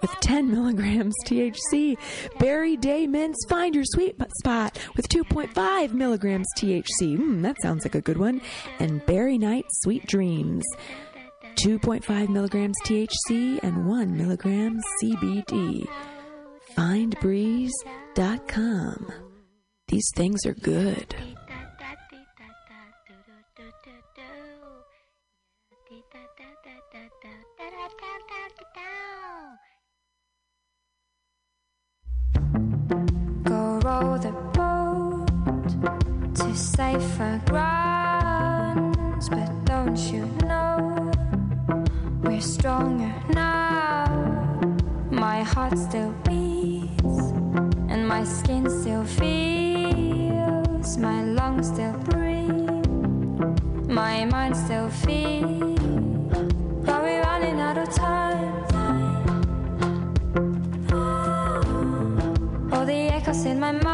with 0.00 0.10
10 0.20 0.50
milligrams 0.50 1.14
THC. 1.26 1.98
Berry 2.38 2.76
Day 2.76 3.06
Mints, 3.06 3.44
find 3.48 3.74
your 3.74 3.84
sweet 3.84 4.16
spot 4.38 4.78
with 4.96 5.08
2.5 5.08 5.92
milligrams 5.92 6.46
THC. 6.58 7.16
Mm, 7.16 7.42
that 7.42 7.56
sounds 7.62 7.84
like 7.84 7.94
a 7.94 8.00
good 8.00 8.18
one. 8.18 8.40
And 8.78 9.04
Berry 9.06 9.38
Night 9.38 9.64
Sweet 9.82 10.06
Dreams, 10.06 10.64
2.5 11.56 12.28
milligrams 12.28 12.76
THC 12.84 13.58
and 13.62 13.86
1 13.86 14.16
milligram 14.16 14.78
CBD. 15.02 15.88
Findbreeze.com. 16.76 19.12
These 19.88 20.10
things 20.14 20.46
are 20.46 20.54
good. 20.54 21.16
Safer 36.92 37.40
grounds, 37.44 39.28
but 39.28 39.50
don't 39.66 39.98
you 40.10 40.24
know 40.46 41.12
we're 42.22 42.40
stronger 42.40 43.12
now? 43.28 44.06
My 45.10 45.42
heart 45.42 45.76
still 45.76 46.14
beats, 46.24 47.18
and 47.92 48.08
my 48.08 48.24
skin 48.24 48.64
still 48.80 49.04
feels, 49.04 50.96
my 50.96 51.24
lungs 51.24 51.66
still 51.68 51.96
breathe, 52.08 52.86
my 53.86 54.24
mind 54.24 54.56
still 54.56 54.88
feels. 54.88 55.78
But 56.86 57.02
we're 57.02 57.22
running 57.30 57.60
out 57.60 57.76
of 57.84 57.88
time. 57.94 58.54
All 62.72 62.86
the 62.86 63.00
echoes 63.18 63.44
in 63.44 63.60
my 63.60 63.72
mind 63.72 63.87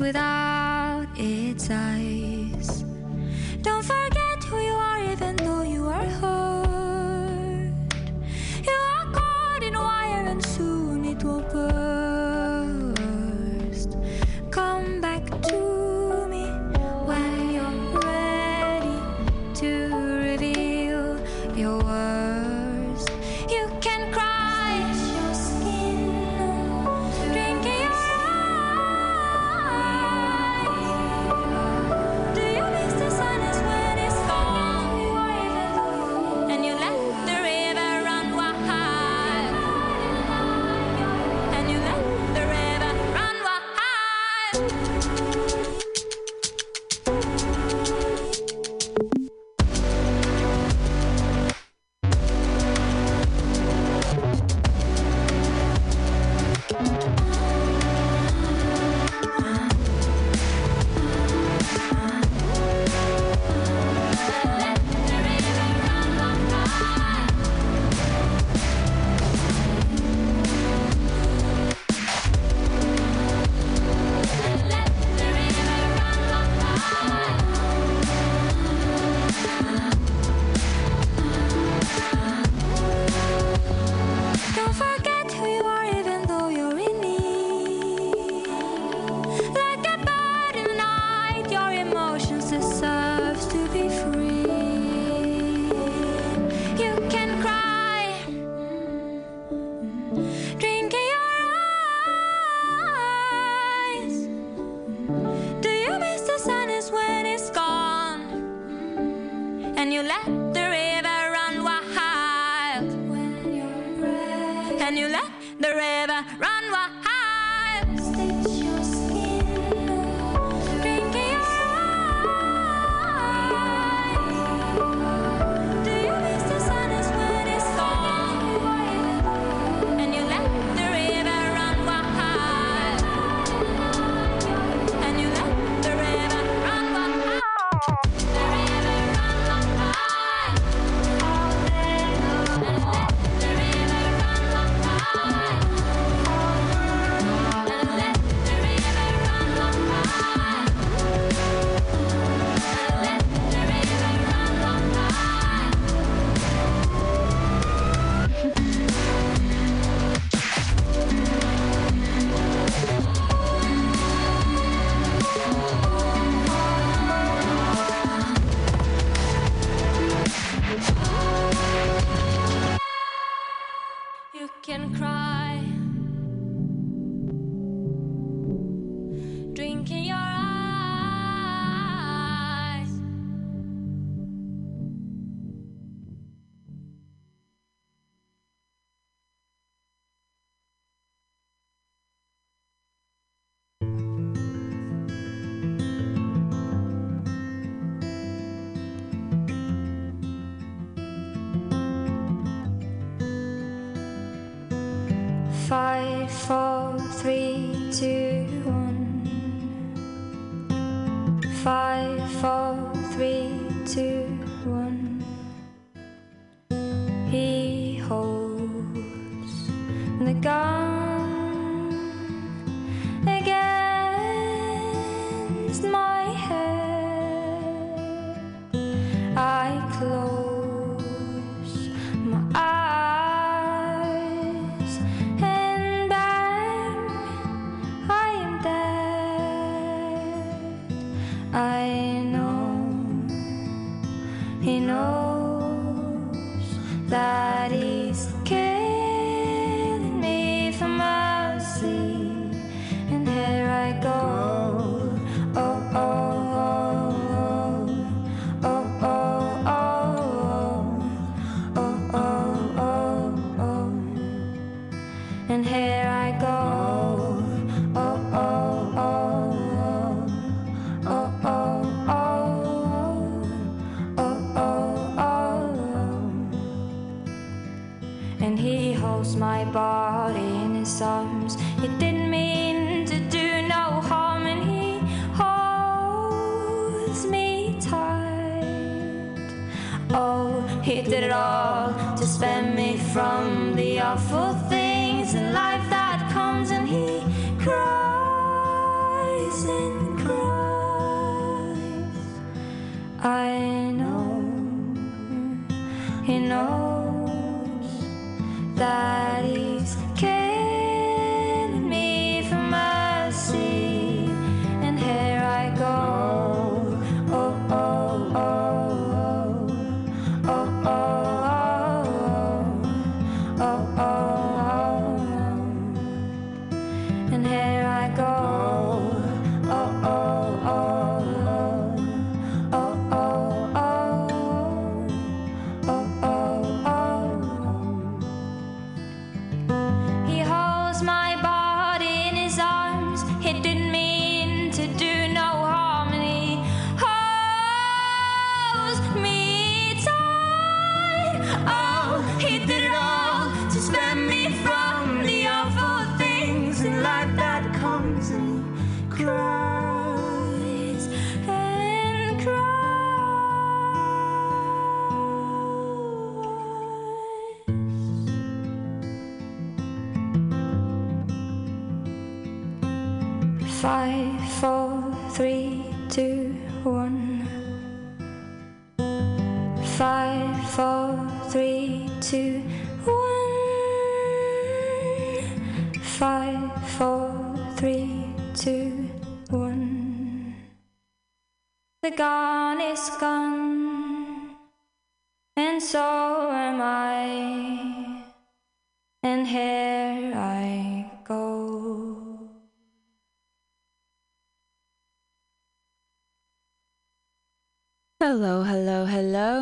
without 0.00 1.06
its 1.14 1.68
eyes. 1.70 2.29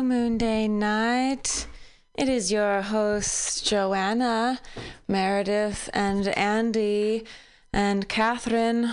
Moon 0.09 0.39
Day 0.39 0.67
Night. 0.67 1.67
It 2.15 2.27
is 2.27 2.51
your 2.51 2.81
host, 2.81 3.63
Joanna, 3.63 4.59
Meredith, 5.07 5.87
and 5.93 6.29
Andy, 6.29 7.25
and 7.71 8.09
Catherine 8.09 8.89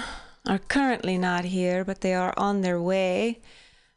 are 0.46 0.58
currently 0.58 1.16
not 1.16 1.46
here, 1.46 1.86
but 1.86 2.02
they 2.02 2.12
are 2.12 2.34
on 2.36 2.60
their 2.60 2.78
way. 2.78 3.40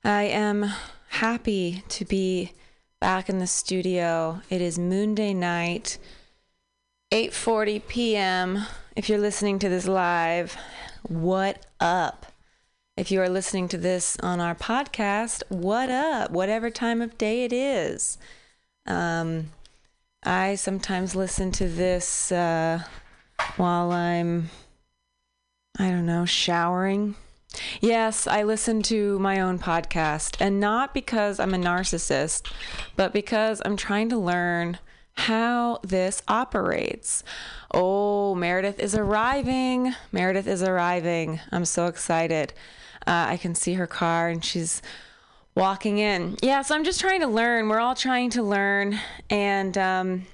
I 0.02 0.24
am 0.24 0.72
happy 1.10 1.84
to 1.90 2.06
be 2.06 2.54
back 3.02 3.28
in 3.28 3.40
the 3.40 3.48
studio. 3.48 4.42
It 4.50 4.62
is 4.62 4.80
Moon 4.80 5.14
Day 5.14 5.34
night, 5.34 5.98
8:40 7.12 7.86
p.m. 7.86 8.66
If 8.96 9.10
you're 9.10 9.20
listening 9.20 9.60
to 9.60 9.68
this 9.68 9.90
live, 9.90 10.56
what 11.04 11.66
up? 11.82 12.29
If 13.00 13.12
you 13.12 13.22
are 13.22 13.30
listening 13.30 13.70
to 13.70 13.78
this 13.78 14.18
on 14.20 14.42
our 14.42 14.54
podcast, 14.54 15.42
what 15.48 15.90
up? 15.90 16.32
Whatever 16.32 16.70
time 16.70 17.02
of 17.02 17.18
day 17.18 17.46
it 17.46 17.54
is. 17.54 18.18
Um, 18.86 19.52
I 20.22 20.56
sometimes 20.56 21.16
listen 21.16 21.54
to 21.54 21.70
this 21.70 22.30
uh, 22.30 22.84
while 23.56 23.94
I'm, 23.94 24.50
I 25.80 25.88
don't 25.92 26.06
know, 26.06 26.26
showering. 26.26 27.16
Yes, 27.80 28.28
I 28.28 28.44
listen 28.44 28.82
to 28.84 29.18
my 29.20 29.40
own 29.40 29.60
podcast, 29.60 30.36
and 30.42 30.60
not 30.60 30.94
because 30.94 31.40
I'm 31.40 31.54
a 31.54 31.58
narcissist, 31.58 32.52
but 32.98 33.14
because 33.14 33.62
I'm 33.64 33.78
trying 33.78 34.10
to 34.10 34.18
learn 34.18 34.78
how 35.14 35.80
this 35.84 36.22
operates. 36.28 37.24
Oh, 37.74 38.36
Meredith 38.36 38.78
is 38.78 38.94
arriving. 38.94 39.96
Meredith 40.12 40.48
is 40.48 40.62
arriving. 40.62 41.40
I'm 41.50 41.64
so 41.64 41.86
excited. 41.86 42.52
Uh, 43.10 43.26
I 43.30 43.38
can 43.38 43.56
see 43.56 43.74
her 43.74 43.88
car 43.88 44.30
and 44.30 44.46
she's 44.46 44.84
walking 45.56 45.98
in. 45.98 46.38
Yeah, 46.44 46.62
so 46.62 46.76
I'm 46.76 46.84
just 46.84 47.00
trying 47.00 47.22
to 47.22 47.28
learn. 47.28 47.68
We're 47.68 47.80
all 47.80 47.96
trying 47.96 48.30
to 48.32 48.44
learn. 48.44 49.00
And 49.32 49.76
um, 49.80 50.28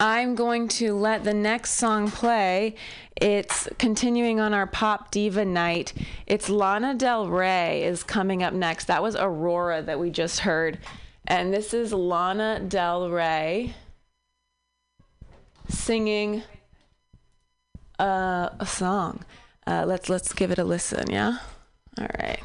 I'm 0.00 0.34
going 0.34 0.66
to 0.68 0.94
let 0.94 1.22
the 1.22 1.34
next 1.34 1.74
song 1.74 2.10
play. 2.10 2.74
It's 3.14 3.68
continuing 3.78 4.40
on 4.40 4.52
our 4.52 4.66
pop 4.66 5.12
diva 5.12 5.44
night. 5.44 5.92
It's 6.26 6.48
Lana 6.48 6.94
Del 6.94 7.28
Rey 7.28 7.84
is 7.84 8.02
coming 8.02 8.42
up 8.42 8.52
next. 8.52 8.86
That 8.86 9.00
was 9.00 9.14
Aurora 9.14 9.82
that 9.82 10.00
we 10.00 10.10
just 10.10 10.40
heard. 10.40 10.80
And 11.28 11.54
this 11.54 11.72
is 11.74 11.92
Lana 11.92 12.58
Del 12.58 13.08
Rey 13.08 13.72
singing 15.68 16.42
uh, 18.00 18.48
a 18.58 18.66
song. 18.66 19.24
Uh, 19.68 19.84
let's 19.86 20.08
let's 20.08 20.32
give 20.32 20.50
it 20.50 20.58
a 20.58 20.64
listen, 20.64 21.10
yeah? 21.10 21.40
All 21.98 22.08
right. 22.18 22.40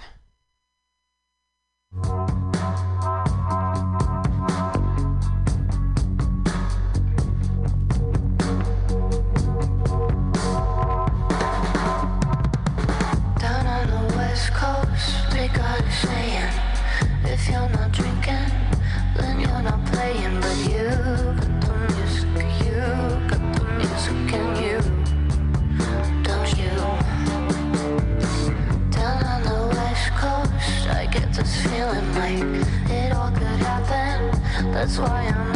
like 32.39 32.89
it 32.89 33.13
all 33.13 33.31
could 33.31 33.43
happen. 33.43 34.71
That's 34.71 34.97
why 34.97 35.27
I'm 35.27 35.52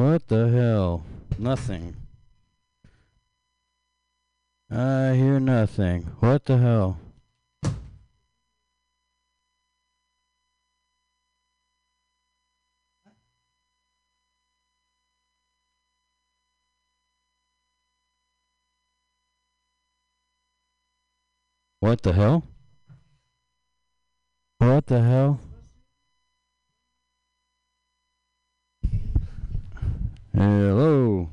What 0.00 0.28
the 0.28 0.48
hell? 0.48 1.04
Nothing. 1.38 1.94
I 4.70 5.12
hear 5.12 5.38
nothing. 5.38 6.04
What 6.20 6.46
the 6.46 6.56
hell? 6.56 6.98
What 21.80 22.00
the 22.00 22.14
hell? 22.14 22.44
What 24.60 24.86
the 24.86 25.02
hell? 25.02 25.40
Hello. 30.40 31.28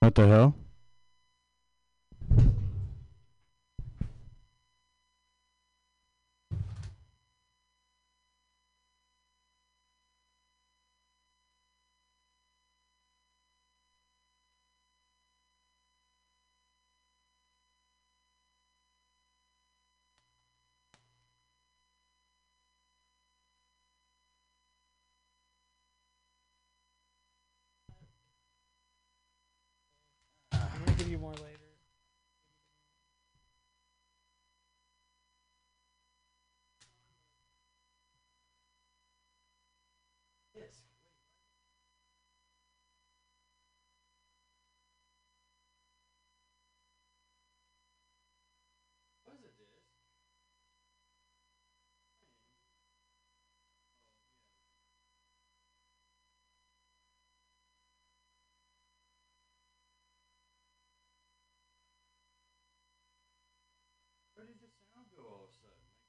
What 0.00 0.14
the 0.16 0.26
hell? 0.26 0.65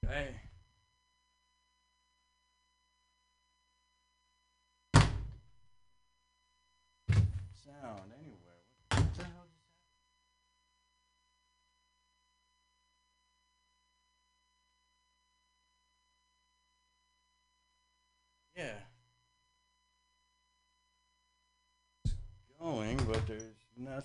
I. 0.09 0.27
Sound 7.53 8.11
anywhere. 8.17 8.63
What 8.89 8.89
the 8.89 8.95
hell 8.95 9.11
just 9.15 9.27
happened? 9.27 9.51
Yeah. 18.55 18.79
It's 22.05 22.15
going, 22.59 22.97
but 23.09 23.27
there's 23.27 23.41
nothing. 23.77 24.03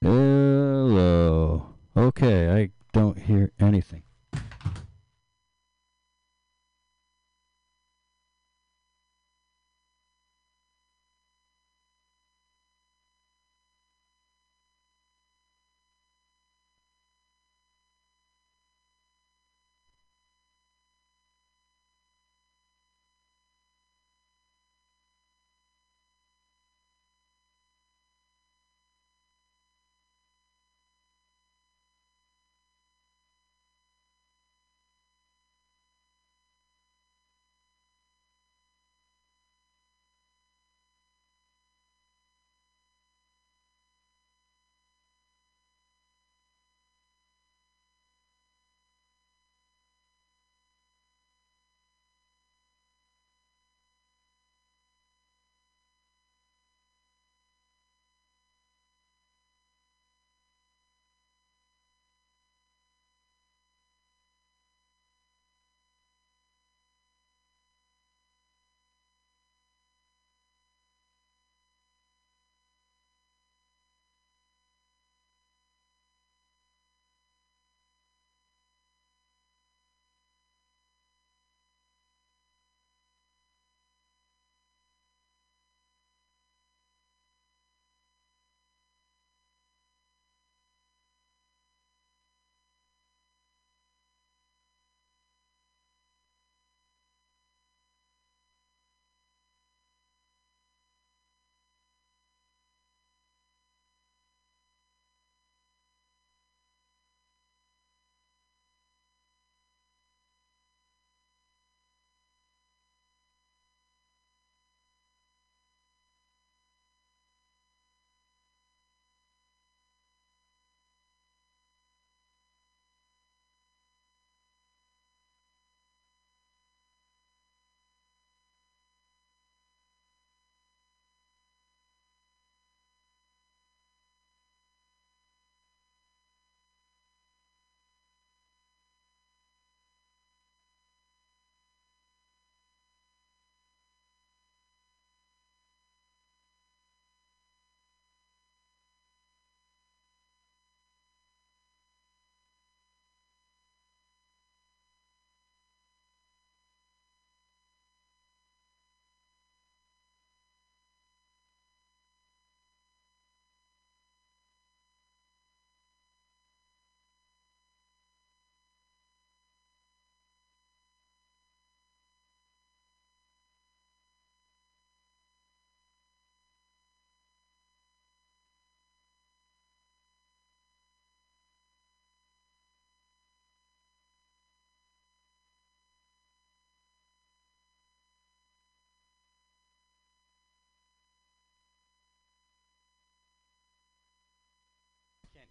Hello. 0.00 1.74
Okay, 1.96 2.48
I 2.50 2.70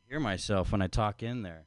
hear 0.08 0.20
myself 0.20 0.72
when 0.72 0.82
I 0.82 0.88
talk 0.88 1.22
in 1.22 1.42
there. 1.42 1.66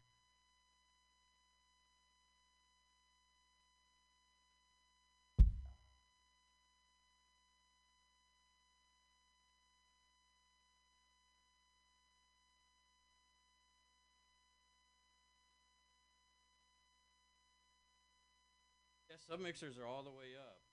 Yeah, 19.08 19.16
submixers 19.36 19.78
are 19.78 19.86
all 19.86 20.02
the 20.02 20.10
way 20.10 20.36
up. 20.38 20.69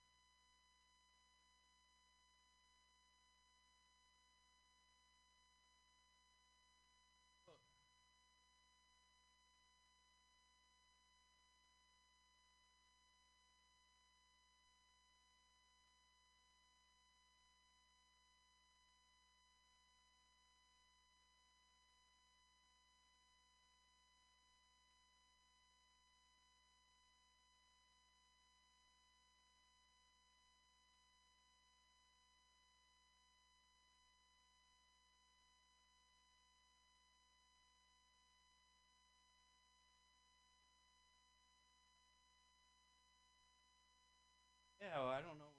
yeah, 44.88 44.98
well, 45.00 45.08
I 45.10 45.20
don't 45.20 45.38
know 45.38 45.44
what 45.44 45.54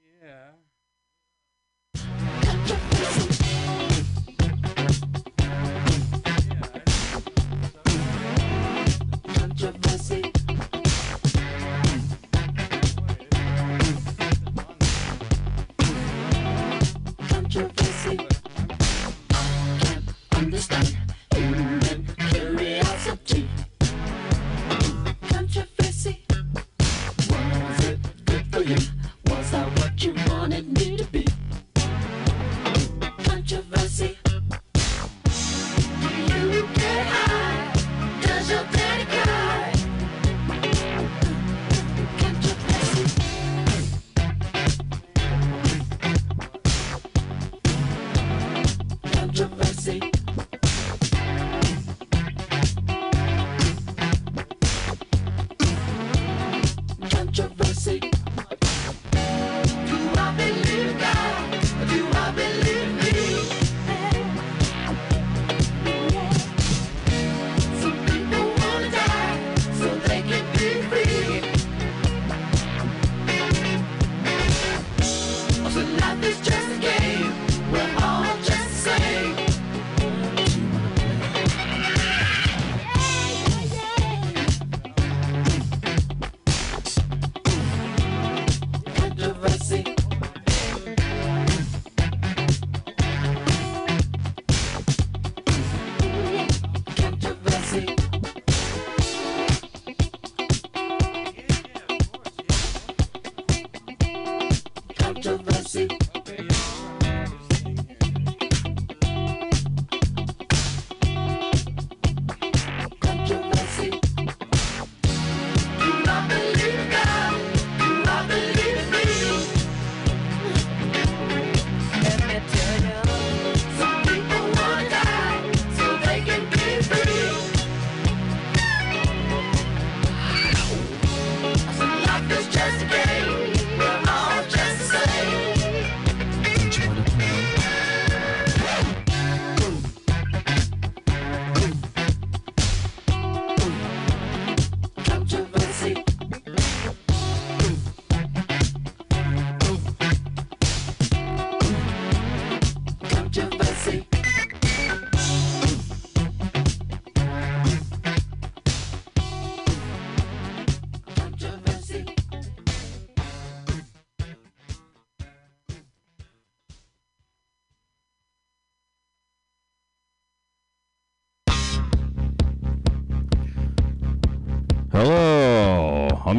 happened. 0.00 0.18
Yeah. 0.22 0.52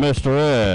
Mr. 0.08 0.40
Ed. 0.40 0.67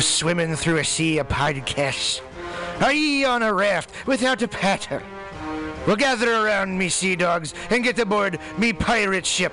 Swimming 0.00 0.56
through 0.56 0.78
a 0.78 0.84
sea 0.84 1.18
of 1.18 1.28
podcasts? 1.28 2.20
Are 2.80 2.92
ye 2.92 3.24
on 3.24 3.42
a 3.42 3.52
raft 3.52 3.90
without 4.06 4.42
a 4.42 4.48
paddle? 4.48 5.00
Well, 5.86 5.96
gather 5.96 6.32
around 6.32 6.76
me, 6.76 6.88
sea 6.88 7.16
dogs, 7.16 7.54
and 7.70 7.82
get 7.82 7.98
aboard 7.98 8.38
me 8.58 8.72
pirate 8.72 9.26
ship 9.26 9.52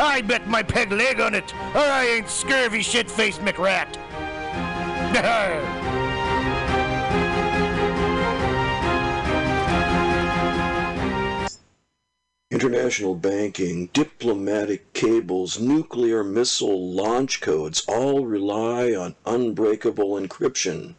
I 0.00 0.22
bet 0.22 0.46
my 0.48 0.62
peg 0.62 0.92
leg 0.92 1.20
on 1.20 1.34
it, 1.34 1.52
or 1.74 1.80
I 1.80 2.06
ain't 2.06 2.28
scurvy 2.28 2.82
shit-faced 2.82 3.40
McRat. 3.40 3.96
International 12.52 13.14
banking, 13.14 13.88
diplomatic 13.94 14.92
cables, 14.92 15.58
nuclear 15.58 16.22
missile 16.22 16.92
launch 16.92 17.40
codes 17.40 17.82
all 17.88 18.26
rely 18.26 18.94
on 18.94 19.14
unbreakable 19.24 20.20
encryption. 20.20 20.94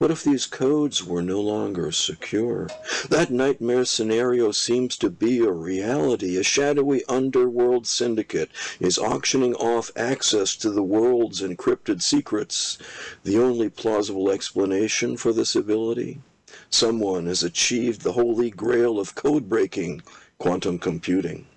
What 0.00 0.10
if 0.10 0.24
these 0.24 0.46
codes 0.46 1.04
were 1.04 1.22
no 1.22 1.40
longer 1.40 1.92
secure? 1.92 2.68
That 3.10 3.30
nightmare 3.30 3.84
scenario 3.84 4.50
seems 4.50 4.96
to 4.96 5.08
be 5.08 5.38
a 5.38 5.52
reality. 5.52 6.36
A 6.36 6.42
shadowy 6.42 7.04
underworld 7.04 7.86
syndicate 7.86 8.50
is 8.80 8.98
auctioning 8.98 9.54
off 9.54 9.92
access 9.94 10.56
to 10.56 10.70
the 10.70 10.82
world's 10.82 11.42
encrypted 11.42 12.02
secrets. 12.02 12.76
The 13.22 13.38
only 13.38 13.68
plausible 13.68 14.32
explanation 14.32 15.16
for 15.16 15.32
this 15.32 15.54
ability? 15.54 16.18
Someone 16.70 17.26
has 17.26 17.44
achieved 17.44 18.00
the 18.02 18.14
holy 18.14 18.50
grail 18.50 18.98
of 18.98 19.14
code 19.14 19.48
breaking 19.48 20.02
quantum 20.38 20.80
computing. 20.80 21.46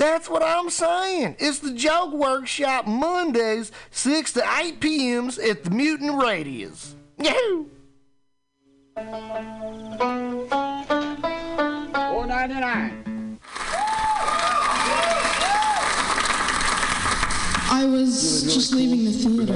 That's 0.00 0.30
what 0.30 0.42
I'm 0.42 0.70
saying. 0.70 1.36
It's 1.38 1.58
the 1.58 1.74
Joke 1.74 2.14
Workshop 2.14 2.86
Mondays, 2.86 3.70
6 3.90 4.32
to 4.32 4.42
8 4.58 4.80
p.m.s 4.80 5.38
at 5.38 5.62
the 5.62 5.68
Mutant 5.68 6.22
Radius. 6.22 6.94
Yahoo! 7.18 7.66
Four 11.92 12.26
ninety 12.26 12.54
nine. 12.54 13.38
I 17.70 17.84
was 17.84 18.44
just 18.44 18.72
leaving 18.72 19.04
the 19.04 19.12
theater. 19.12 19.52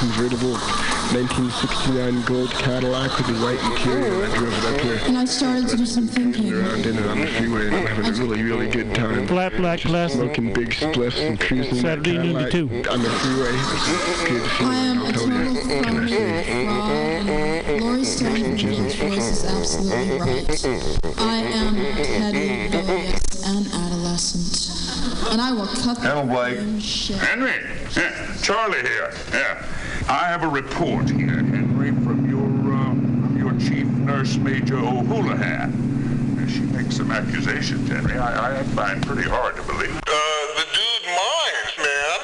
convertible 0.00 0.97
1969 1.12 2.22
gold 2.26 2.50
Cadillac 2.50 3.16
with 3.16 3.26
the 3.28 3.32
white 3.42 3.58
interior. 3.72 4.24
I 4.26 4.36
drove 4.36 4.52
it 4.58 4.64
up 4.74 4.80
here. 4.82 5.00
And 5.06 5.16
I 5.16 5.24
started 5.24 5.66
to 5.68 5.76
do 5.78 5.86
some 5.86 6.06
thinking. 6.06 6.52
Around 6.52 6.84
in 6.84 6.98
it 6.98 7.06
on 7.06 7.18
the 7.20 7.26
freeway 7.28 7.66
and 7.68 7.76
I'm 7.76 7.86
having 7.86 8.06
a 8.06 8.12
really, 8.12 8.42
really 8.42 8.68
good 8.68 8.94
time. 8.94 9.26
Flat 9.26 9.56
black 9.56 9.78
Just 9.80 9.90
classic. 9.90 10.18
Smoking 10.20 10.52
big 10.52 10.70
spliffs 10.70 11.18
and 11.26 11.40
cruising 11.40 11.76
that 11.76 11.80
Saturday 11.80 12.16
Cadillac 12.16 12.52
92. 12.52 12.90
on 12.90 13.02
the 13.02 13.08
freeway. 13.10 13.50
It's 13.54 14.24
good 14.28 14.42
I 14.68 14.74
am 14.74 15.00
a 15.00 15.12
feeling. 15.14 15.54
total 15.54 15.68
Can 15.68 15.84
I 15.84 15.92
phony, 15.92 16.08
say? 16.08 16.64
fraud, 16.66 16.90
and 17.28 17.80
Lori 17.82 18.04
Stone's 18.04 18.94
voice 18.96 19.30
is 19.30 19.44
absolutely 19.44 20.18
right. 20.18 21.18
I 21.18 21.36
am 21.36 21.74
petty, 21.96 22.64
rebellious, 22.76 23.46
and 23.46 23.66
adolescent. 23.66 25.32
And 25.32 25.40
I 25.40 25.52
will 25.52 25.66
cut 25.66 25.96
the 25.96 26.08
Hello, 26.08 26.24
Blake. 26.26 26.58
iron 26.58 26.80
shit. 26.80 27.16
Henry, 27.16 27.52
yeah, 27.96 28.34
Charlie 28.42 28.80
here. 28.82 29.12
Yeah, 29.32 29.62
I 30.08 30.24
have 30.28 30.42
a 30.42 30.48
report 30.48 31.10
here, 31.10 31.28
Henry, 31.28 31.90
from 32.02 32.30
your 32.30 32.72
uh, 32.74 32.94
from 32.94 33.36
your 33.38 33.52
chief 33.60 33.86
nurse, 33.86 34.36
Major 34.38 34.78
O'Houlihan. 34.78 36.48
She 36.48 36.60
makes 36.60 36.96
some 36.96 37.10
accusations, 37.10 37.90
Henry. 37.90 38.16
I, 38.16 38.60
I 38.60 38.62
find 38.62 39.06
pretty 39.06 39.28
hard 39.28 39.56
to 39.56 39.62
believe. 39.64 39.94
Uh, 40.06 40.46
the 40.56 40.66
dude 40.72 41.04
minds, 41.04 41.76
man. 41.76 42.20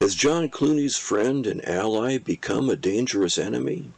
Has 0.00 0.14
John 0.14 0.48
Clooney's 0.48 0.96
friend 0.96 1.44
and 1.44 1.66
ally 1.68 2.18
become 2.18 2.70
a 2.70 2.76
dangerous 2.76 3.38
enemy? 3.38 3.90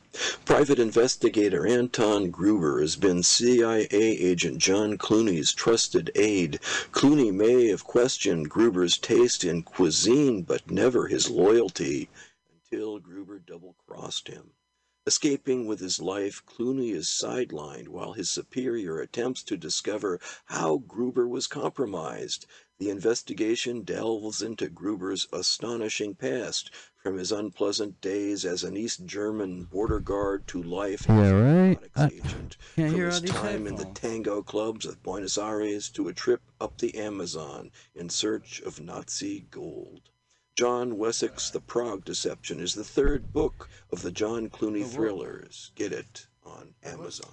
Private 0.44 0.78
investigator 0.78 1.66
Anton 1.66 2.30
Gruber 2.30 2.80
has 2.80 2.94
been 2.94 3.24
CIA 3.24 3.88
agent 3.90 4.58
John 4.58 4.96
Clooney's 4.96 5.52
trusted 5.52 6.12
aide. 6.14 6.60
Clooney 6.92 7.32
may 7.32 7.66
have 7.66 7.82
questioned 7.82 8.48
Gruber's 8.48 8.96
taste 8.96 9.42
in 9.42 9.64
cuisine, 9.64 10.42
but 10.42 10.70
never 10.70 11.08
his 11.08 11.30
loyalty 11.30 12.08
until 12.74 12.98
Gruber 12.98 13.40
double 13.40 13.74
crossed 13.86 14.28
him. 14.28 14.50
Escaping 15.06 15.66
with 15.66 15.80
his 15.80 16.00
life, 16.00 16.42
Clooney 16.46 16.92
is 16.92 17.08
sidelined 17.08 17.88
while 17.88 18.12
his 18.12 18.30
superior 18.30 19.00
attempts 19.00 19.42
to 19.42 19.56
discover 19.56 20.20
how 20.46 20.78
Gruber 20.78 21.28
was 21.28 21.46
compromised. 21.46 22.46
The 22.78 22.88
investigation 22.88 23.82
delves 23.82 24.42
into 24.42 24.68
Gruber's 24.68 25.28
astonishing 25.32 26.14
past, 26.14 26.70
from 27.04 27.18
his 27.18 27.32
unpleasant 27.32 28.00
days 28.00 28.46
as 28.46 28.64
an 28.64 28.78
East 28.78 29.04
German 29.04 29.64
border 29.64 30.00
guard 30.00 30.46
to 30.46 30.62
life 30.62 31.04
Yeah, 31.06 31.20
as 31.20 31.30
a 31.32 31.34
right. 31.34 31.80
narcotics 31.82 32.00
I 32.00 32.06
agent, 32.06 32.56
from 32.74 32.84
his 32.84 33.14
all 33.16 33.20
these 33.20 33.30
time 33.30 33.66
in 33.66 33.76
the 33.76 33.84
tango 33.92 34.40
clubs 34.42 34.86
of 34.86 35.02
Buenos 35.02 35.36
Aires 35.36 35.90
to 35.90 36.08
a 36.08 36.14
trip 36.14 36.40
up 36.62 36.78
the 36.78 36.96
Amazon 36.96 37.70
in 37.94 38.08
search 38.08 38.62
of 38.62 38.80
Nazi 38.80 39.44
gold. 39.50 40.00
John 40.56 40.96
Wessex, 40.96 41.50
The 41.50 41.60
Prague 41.60 42.06
Deception, 42.06 42.58
is 42.58 42.72
the 42.72 42.84
third 42.84 43.34
book 43.34 43.68
of 43.92 44.00
the 44.00 44.12
John 44.12 44.48
Clooney 44.48 44.86
thrillers. 44.86 45.72
Get 45.74 45.92
it 45.92 46.26
on 46.42 46.72
Amazon. 46.84 47.32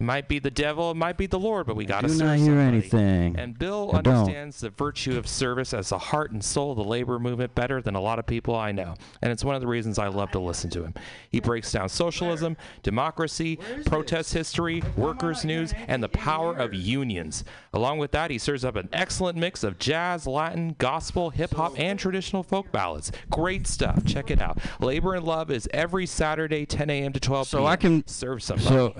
It 0.00 0.04
might 0.04 0.28
be 0.28 0.38
the 0.38 0.50
devil, 0.50 0.90
it 0.90 0.96
might 0.96 1.18
be 1.18 1.26
the 1.26 1.38
Lord, 1.38 1.66
but 1.66 1.76
we 1.76 1.84
got 1.84 2.00
to 2.00 2.08
serve. 2.08 2.18
Do 2.18 2.24
not 2.24 2.36
hear 2.38 2.46
somebody. 2.46 2.68
anything. 2.78 3.36
And 3.38 3.58
Bill 3.58 3.90
I 3.92 4.00
don't. 4.00 4.14
understands 4.14 4.60
the 4.60 4.70
virtue 4.70 5.18
of 5.18 5.28
service 5.28 5.74
as 5.74 5.90
the 5.90 5.98
heart 5.98 6.30
and 6.32 6.42
soul 6.42 6.70
of 6.70 6.78
the 6.78 6.84
labor 6.84 7.18
movement 7.18 7.54
better 7.54 7.82
than 7.82 7.94
a 7.94 8.00
lot 8.00 8.18
of 8.18 8.26
people 8.26 8.56
I 8.56 8.72
know. 8.72 8.94
And 9.20 9.30
it's 9.30 9.44
one 9.44 9.56
of 9.56 9.60
the 9.60 9.66
reasons 9.66 9.98
I 9.98 10.08
love 10.08 10.30
to 10.30 10.38
listen 10.38 10.70
to 10.70 10.84
him. 10.84 10.94
He 11.28 11.38
breaks 11.40 11.70
down 11.70 11.90
socialism, 11.90 12.56
democracy, 12.82 13.58
protest 13.84 14.32
history, 14.32 14.82
workers' 14.96 15.44
news, 15.44 15.74
and 15.86 16.02
the 16.02 16.08
power 16.08 16.56
of 16.56 16.72
unions. 16.72 17.44
Along 17.74 17.98
with 17.98 18.12
that, 18.12 18.30
he 18.30 18.38
serves 18.38 18.64
up 18.64 18.76
an 18.76 18.88
excellent 18.94 19.36
mix 19.36 19.62
of 19.62 19.78
jazz, 19.78 20.26
Latin, 20.26 20.76
gospel, 20.78 21.28
hip 21.28 21.52
hop, 21.52 21.78
and 21.78 21.98
traditional 21.98 22.42
folk 22.42 22.72
ballads. 22.72 23.12
Great 23.28 23.66
stuff. 23.66 24.02
Check 24.06 24.30
it 24.30 24.40
out. 24.40 24.56
Labor 24.80 25.14
and 25.14 25.26
Love 25.26 25.50
is 25.50 25.68
every 25.74 26.06
Saturday, 26.06 26.64
10 26.64 26.88
a.m. 26.88 27.12
to 27.12 27.20
12 27.20 27.50
p.m. 27.50 27.60
So 27.60 27.66
I 27.66 27.76
can 27.76 28.06
serve 28.06 28.42
somebody. 28.42 28.68
So 28.70 28.94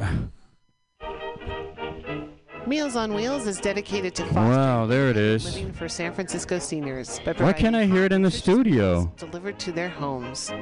Meals 2.71 2.95
on 2.95 3.13
Wheels 3.15 3.49
is 3.49 3.59
dedicated 3.59 4.15
to 4.15 4.23
fostering 4.27 4.49
wow, 4.49 4.87
there 4.87 5.11
it 5.11 5.17
is. 5.17 5.45
living 5.45 5.73
for 5.73 5.89
San 5.89 6.13
Francisco 6.13 6.61
seniors 6.61 7.19
Why 7.39 7.53
can't 7.53 7.75
I 7.75 7.85
hear 7.85 8.05
it 8.05 8.13
in 8.13 8.23
the 8.23 8.31
studio? 8.31 9.13
delivered 9.17 9.59
to 9.59 9.73
their 9.73 9.89
homes. 9.89 10.53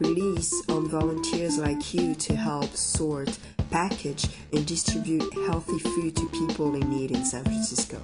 relies 0.00 0.52
on 0.68 0.88
volunteers 0.88 1.58
like 1.58 1.92
you 1.94 2.14
to 2.14 2.36
help 2.36 2.74
sort, 2.76 3.38
package, 3.70 4.26
and 4.52 4.66
distribute 4.66 5.32
healthy 5.46 5.78
food 5.78 6.16
to 6.16 6.26
people 6.28 6.74
in 6.74 6.88
need 6.90 7.10
in 7.10 7.24
San 7.24 7.44
Francisco. 7.44 8.00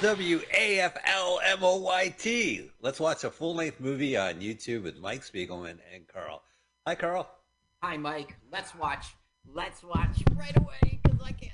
W 0.00 0.40
A 0.56 0.78
F 0.80 0.96
L 1.04 1.40
M 1.44 1.58
O 1.62 1.76
Y 1.78 2.14
T. 2.18 2.70
Let's 2.80 3.00
watch 3.00 3.24
a 3.24 3.30
full 3.30 3.54
length 3.56 3.80
movie 3.80 4.16
on 4.16 4.34
YouTube 4.34 4.84
with 4.84 4.98
Mike 4.98 5.22
Spiegelman 5.22 5.78
and 5.92 6.06
Carl. 6.06 6.42
Hi, 6.86 6.94
Carl. 6.94 7.28
Hi, 7.82 7.96
Mike. 7.96 8.36
Let's 8.52 8.74
watch. 8.76 9.06
Let's 9.52 9.82
watch 9.82 10.22
right 10.36 10.56
away 10.56 11.00
because 11.02 11.20
I 11.20 11.32
can't. 11.32 11.52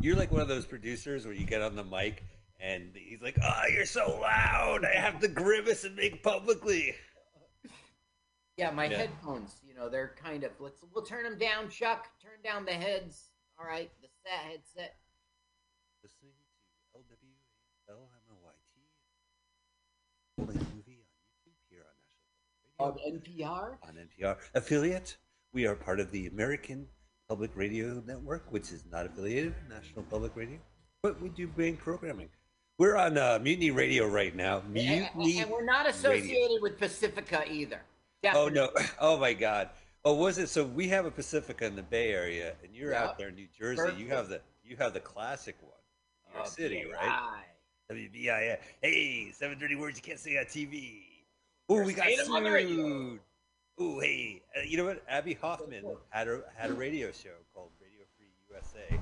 You're 0.00 0.16
like 0.16 0.30
one 0.30 0.40
of 0.40 0.48
those 0.48 0.64
producers 0.64 1.24
where 1.26 1.34
you 1.34 1.44
get 1.44 1.60
on 1.60 1.74
the 1.76 1.84
mic 1.84 2.24
and 2.60 2.92
he's 2.94 3.20
like, 3.20 3.36
"Oh, 3.42 3.62
you're 3.72 3.84
so 3.86 4.18
loud. 4.20 4.84
I 4.86 4.96
have 4.98 5.18
to 5.20 5.28
grimace 5.28 5.84
and 5.84 5.96
make 5.96 6.22
publicly." 6.22 6.94
Yeah, 8.56 8.70
my 8.70 8.86
Yeah. 8.86 8.98
headphones. 8.98 9.60
You 9.66 9.74
know, 9.74 9.90
they're 9.90 10.14
kind 10.22 10.44
of. 10.44 10.52
Let's. 10.60 10.82
We'll 10.94 11.04
turn 11.04 11.24
them 11.24 11.36
down, 11.38 11.68
Chuck. 11.68 12.08
Turn 12.22 12.40
down 12.42 12.64
the 12.64 12.72
heads. 12.72 13.32
All 13.58 13.66
right, 13.66 13.90
the 14.00 14.08
set 14.22 14.50
headset. 14.50 14.96
On 20.38 20.46
YouTube 20.48 21.04
here 21.70 21.84
on 22.80 22.92
National 22.94 23.12
On 23.12 23.20
NPR. 23.20 23.76
on 23.88 23.94
NPR 23.96 24.36
affiliate. 24.54 25.16
We 25.52 25.66
are 25.66 25.74
part 25.74 26.00
of 26.00 26.10
the 26.10 26.26
American 26.26 26.86
Public 27.28 27.50
Radio 27.54 28.02
Network, 28.06 28.50
which 28.52 28.70
is 28.72 28.84
not 28.90 29.06
affiliated 29.06 29.54
with 29.54 29.68
National 29.82 30.02
Public 30.04 30.36
Radio, 30.36 30.58
but 31.02 31.20
we 31.22 31.28
do 31.30 31.46
bring 31.46 31.76
programming. 31.76 32.28
We're 32.78 32.96
on 32.96 33.16
uh, 33.16 33.38
Mutiny 33.42 33.70
Radio 33.70 34.06
right 34.06 34.34
now. 34.36 34.62
Mutiny. 34.68 35.40
and 35.40 35.50
we're 35.50 35.64
not 35.64 35.86
Radio. 35.86 35.90
associated 35.90 36.60
with 36.60 36.78
Pacifica 36.78 37.44
either. 37.50 37.80
Oh 38.34 38.48
no! 38.48 38.70
Oh 39.00 39.16
my 39.18 39.32
God! 39.32 39.70
Oh, 40.04 40.14
was 40.14 40.36
it? 40.38 40.48
So 40.48 40.64
we 40.64 40.88
have 40.88 41.06
a 41.06 41.10
Pacifica 41.10 41.64
in 41.64 41.76
the 41.76 41.82
Bay 41.82 42.10
Area, 42.10 42.54
and 42.62 42.74
you're 42.74 42.92
Yeah. 42.92 43.04
out 43.04 43.18
there 43.18 43.28
in 43.28 43.36
New 43.36 43.46
Jersey. 43.56 43.94
You 43.96 44.08
have 44.08 44.28
the 44.28 44.40
you 44.64 44.76
have 44.76 44.92
the 44.92 45.00
classic 45.00 45.56
one, 45.62 45.70
New 46.28 46.34
York 46.34 46.46
Oh, 46.46 46.50
City, 46.50 46.84
BI. 46.84 46.96
right? 46.96 47.44
WBI. 47.90 48.58
Hey, 48.82 49.30
seven 49.32 49.58
thirty 49.58 49.76
words 49.76 49.96
you 49.96 50.02
can't 50.02 50.18
say 50.18 50.36
on 50.38 50.44
TV. 50.46 51.02
Oh, 51.68 51.82
we 51.82 51.92
got 51.92 52.06
Say 52.06 52.16
them 52.16 52.32
on 52.32 52.42
the 52.42 52.50
radio. 52.50 52.76
sued. 52.76 53.20
Oh, 53.78 54.00
hey, 54.00 54.42
uh, 54.56 54.62
you 54.66 54.76
know 54.76 54.84
what? 54.86 55.02
Abbie 55.08 55.34
Hoffman 55.34 55.84
had 56.10 56.26
a 56.26 56.40
had 56.56 56.70
a 56.70 56.74
radio 56.74 57.12
show 57.12 57.30
called 57.54 57.70
Radio 57.80 58.00
Free 58.16 58.26
USA 58.50 58.98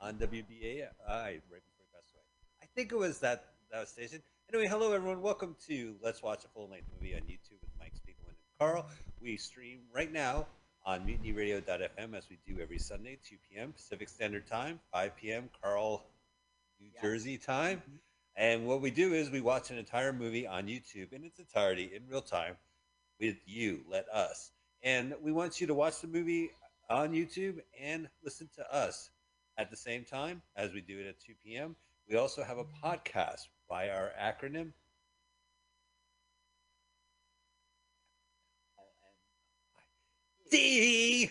on 0.00 0.14
WBAI 0.14 0.88
right 1.08 1.38
before 1.40 1.86
passed 1.94 2.12
away. 2.14 2.22
I 2.62 2.66
think 2.74 2.90
it 2.90 2.98
was 2.98 3.20
that 3.20 3.44
that 3.70 3.86
station. 3.88 4.20
Anyway, 4.52 4.68
hello 4.68 4.92
everyone. 4.92 5.22
Welcome 5.22 5.54
to 5.68 5.94
Let's 6.02 6.20
Watch 6.22 6.44
a 6.44 6.48
Full 6.48 6.68
Length 6.68 6.86
Movie 7.00 7.14
on 7.14 7.20
YouTube 7.22 7.60
with 7.60 7.70
Mike 7.78 7.92
Spiegelman 7.94 8.30
and 8.30 8.58
Carl. 8.58 8.86
We 9.20 9.36
stream 9.36 9.80
right 9.94 10.12
now 10.12 10.46
on 10.84 11.00
MutinyRadio.fm 11.06 12.16
as 12.16 12.26
we 12.28 12.38
do 12.46 12.60
every 12.60 12.78
Sunday, 12.78 13.18
2 13.28 13.36
p.m. 13.50 13.72
Pacific 13.72 14.08
Standard 14.08 14.46
Time, 14.46 14.80
5 14.92 15.16
p.m. 15.16 15.48
Carl, 15.62 16.04
New 16.80 16.90
Jersey 17.02 17.38
time. 17.38 17.82
And 18.36 18.66
what 18.66 18.82
we 18.82 18.90
do 18.90 19.14
is 19.14 19.30
we 19.30 19.40
watch 19.40 19.70
an 19.70 19.78
entire 19.78 20.12
movie 20.12 20.46
on 20.46 20.66
YouTube 20.66 21.12
in 21.12 21.24
its 21.24 21.38
entirety 21.38 21.92
in 21.94 22.02
real 22.08 22.20
time 22.20 22.56
with 23.18 23.36
you. 23.46 23.80
Let 23.90 24.06
us. 24.10 24.50
And 24.82 25.14
we 25.22 25.32
want 25.32 25.60
you 25.60 25.66
to 25.66 25.74
watch 25.74 26.00
the 26.00 26.06
movie 26.06 26.50
on 26.90 27.12
YouTube 27.12 27.60
and 27.80 28.08
listen 28.22 28.48
to 28.56 28.74
us 28.74 29.10
at 29.56 29.70
the 29.70 29.76
same 29.76 30.04
time 30.04 30.42
as 30.54 30.72
we 30.72 30.82
do 30.82 30.98
it 31.00 31.06
at 31.06 31.20
2 31.20 31.32
p.m. 31.42 31.74
We 32.10 32.16
also 32.16 32.44
have 32.44 32.58
a 32.58 32.64
podcast 32.84 33.48
by 33.68 33.88
our 33.88 34.10
acronym. 34.20 34.72
D. 40.50 41.30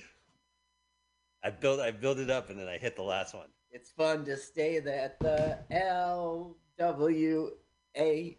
I 1.43 1.49
built 1.51 1.79
I 1.79 1.91
build 1.91 2.19
it 2.19 2.29
up 2.29 2.49
and 2.49 2.59
then 2.59 2.67
I 2.67 2.77
hit 2.77 2.95
the 2.95 3.03
last 3.03 3.33
one. 3.33 3.47
It's 3.71 3.91
fun 3.91 4.25
to 4.25 4.35
stay 4.35 4.77
at 4.77 5.19
the 5.19 5.59
L 5.71 6.57
W 6.77 7.51
A. 7.97 8.37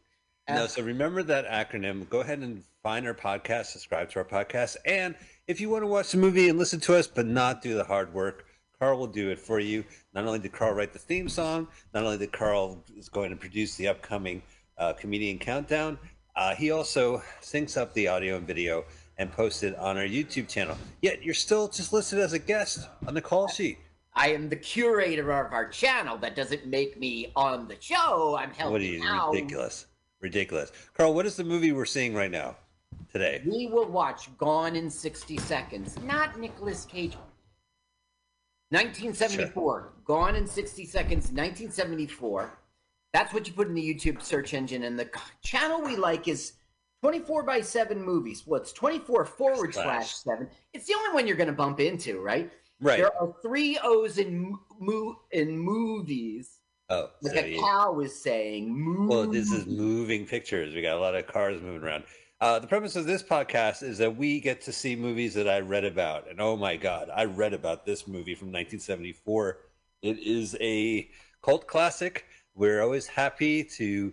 No, 0.49 0.67
so 0.67 0.83
remember 0.83 1.23
that 1.25 1.47
acronym. 1.49 2.09
Go 2.09 2.21
ahead 2.21 2.39
and 2.39 2.63
find 2.83 3.07
our 3.07 3.15
podcast, 3.15 3.67
subscribe 3.67 4.11
to 4.11 4.21
our 4.21 4.25
podcast, 4.25 4.77
and 4.85 5.15
if 5.49 5.61
you 5.61 5.69
want 5.69 5.83
to 5.83 5.89
watch 5.89 6.13
the 6.13 6.19
movie 6.19 6.49
and 6.49 6.59
listen 6.59 6.79
to 6.81 6.95
us, 6.95 7.07
but 7.07 7.27
not 7.27 7.63
do 7.63 7.75
the 7.75 7.85
hard 7.85 8.15
work, 8.15 8.47
Carl 8.79 8.99
will 8.99 9.07
do 9.07 9.31
it 9.31 9.39
for 9.39 9.59
you. 9.59 9.85
Not 10.15 10.25
only 10.25 10.39
did 10.39 10.53
Carl 10.53 10.75
write 10.75 10.93
the 10.93 10.99
theme 10.99 11.29
song, 11.29 11.67
not 11.95 12.05
only 12.05 12.19
did 12.19 12.31
Carl 12.33 12.85
is 12.97 13.09
going 13.09 13.31
to 13.31 13.37
produce 13.37 13.75
the 13.77 13.89
upcoming 13.89 14.43
uh, 14.79 14.93
comedian 14.93 15.39
countdown, 15.39 15.99
uh, 16.37 16.55
he 16.55 16.71
also 16.71 17.23
syncs 17.41 17.77
up 17.77 17.95
the 17.95 18.07
audio 18.07 18.37
and 18.37 18.47
video 18.47 18.85
and 19.19 19.33
posts 19.33 19.63
it 19.63 19.75
on 19.77 19.97
our 19.97 20.05
YouTube 20.05 20.47
channel. 20.47 20.77
Yet 21.01 21.23
you're 21.23 21.35
still 21.35 21.69
just 21.69 21.93
listed 21.93 22.19
as 22.19 22.35
a 22.35 22.39
guest 22.39 22.87
on 23.07 23.15
the 23.15 23.23
call 23.23 23.49
sheet. 23.49 23.79
I 24.17 24.29
am 24.29 24.49
the 24.49 24.57
curator 24.57 25.31
of 25.31 25.53
our 25.53 25.69
channel. 25.69 26.17
That 26.17 26.35
doesn't 26.35 26.67
make 26.67 26.99
me 26.99 27.33
on 27.37 27.69
the 27.69 27.77
show. 27.79 28.35
I'm 28.39 28.51
helping 28.51 28.73
What 28.73 28.81
are 28.81 28.85
you 28.85 29.05
out. 29.05 29.35
ridiculous? 29.35 29.87
Ridiculous. 30.23 30.73
Carl, 30.95 31.13
what 31.13 31.27
is 31.27 31.37
the 31.37 31.45
movie 31.45 31.73
we're 31.73 31.85
seeing 31.85 32.15
right 32.15 32.31
now? 32.31 32.57
Today. 33.13 33.43
We 33.47 33.67
will 33.67 33.87
watch 33.87 34.35
Gone 34.39 34.75
in 34.75 34.89
60 34.91 35.37
Seconds, 35.39 35.99
not 36.03 36.39
Nicolas 36.41 36.87
Cage. 36.87 37.17
1974. 38.71 39.93
Gone 40.05 40.35
in 40.35 40.47
60 40.47 40.87
Seconds, 40.87 41.25
1974. 41.27 42.59
That's 43.13 43.33
what 43.35 43.47
you 43.47 43.53
put 43.53 43.69
in 43.69 43.75
the 43.75 43.95
YouTube 43.95 44.23
search 44.23 44.55
engine. 44.55 44.85
And 44.85 44.99
the 44.99 45.11
channel 45.43 45.83
we 45.83 45.97
like 45.97 46.27
is 46.27 46.55
24 47.03 47.43
by 47.45 47.61
7 47.61 48.03
movies. 48.03 48.45
Well, 48.47 48.61
it's 48.61 48.73
24 48.73 49.27
forward 49.27 49.75
slash 49.75 50.15
7. 50.15 50.49
It's 50.73 50.87
the 50.87 50.95
only 50.95 51.13
one 51.15 51.27
you're 51.27 51.37
going 51.37 51.47
to 51.49 51.53
bump 51.53 51.81
into, 51.81 52.21
right? 52.21 52.51
Right. 52.81 52.99
There 52.99 53.17
are 53.21 53.35
three 53.43 53.79
O's 53.83 54.19
in, 54.19 54.57
mo- 54.79 55.21
in 55.33 55.59
movies. 55.59 56.59
Oh, 56.89 57.11
Like 57.23 57.35
so 57.35 57.41
a 57.45 57.49
you- 57.49 57.61
cow 57.61 57.93
was 57.93 58.15
saying. 58.15 59.09
Well, 59.09 59.27
this 59.27 59.51
is 59.51 59.67
moving 59.67 60.27
pictures. 60.27 60.75
We 60.75 60.83
got 60.83 60.97
a 60.97 61.01
lot 61.01 61.15
of 61.15 61.27
cars 61.27 61.61
moving 61.61 61.83
around. 61.83 62.05
Uh, 62.41 62.59
the 62.59 62.67
premise 62.67 62.97
of 62.97 63.07
this 63.07 63.23
podcast 63.23 63.83
is 63.83 63.97
that 63.99 64.15
we 64.15 64.41
get 64.41 64.61
to 64.61 64.73
see 64.73 64.95
movies 64.95 65.33
that 65.35 65.49
I 65.49 65.61
read 65.61 65.85
about. 65.85 66.29
And 66.31 66.39
oh 66.41 66.55
my 66.57 66.77
God, 66.77 67.09
I 67.15 67.25
read 67.25 67.55
about 67.55 67.87
this 67.87 68.07
movie 68.07 68.35
from 68.35 68.49
1974. 68.49 69.59
It 70.03 70.19
is 70.19 70.55
a 70.61 71.09
cult 71.43 71.67
classic. 71.67 72.27
We're 72.55 72.83
always 72.83 73.07
happy 73.07 73.65
to 73.65 74.13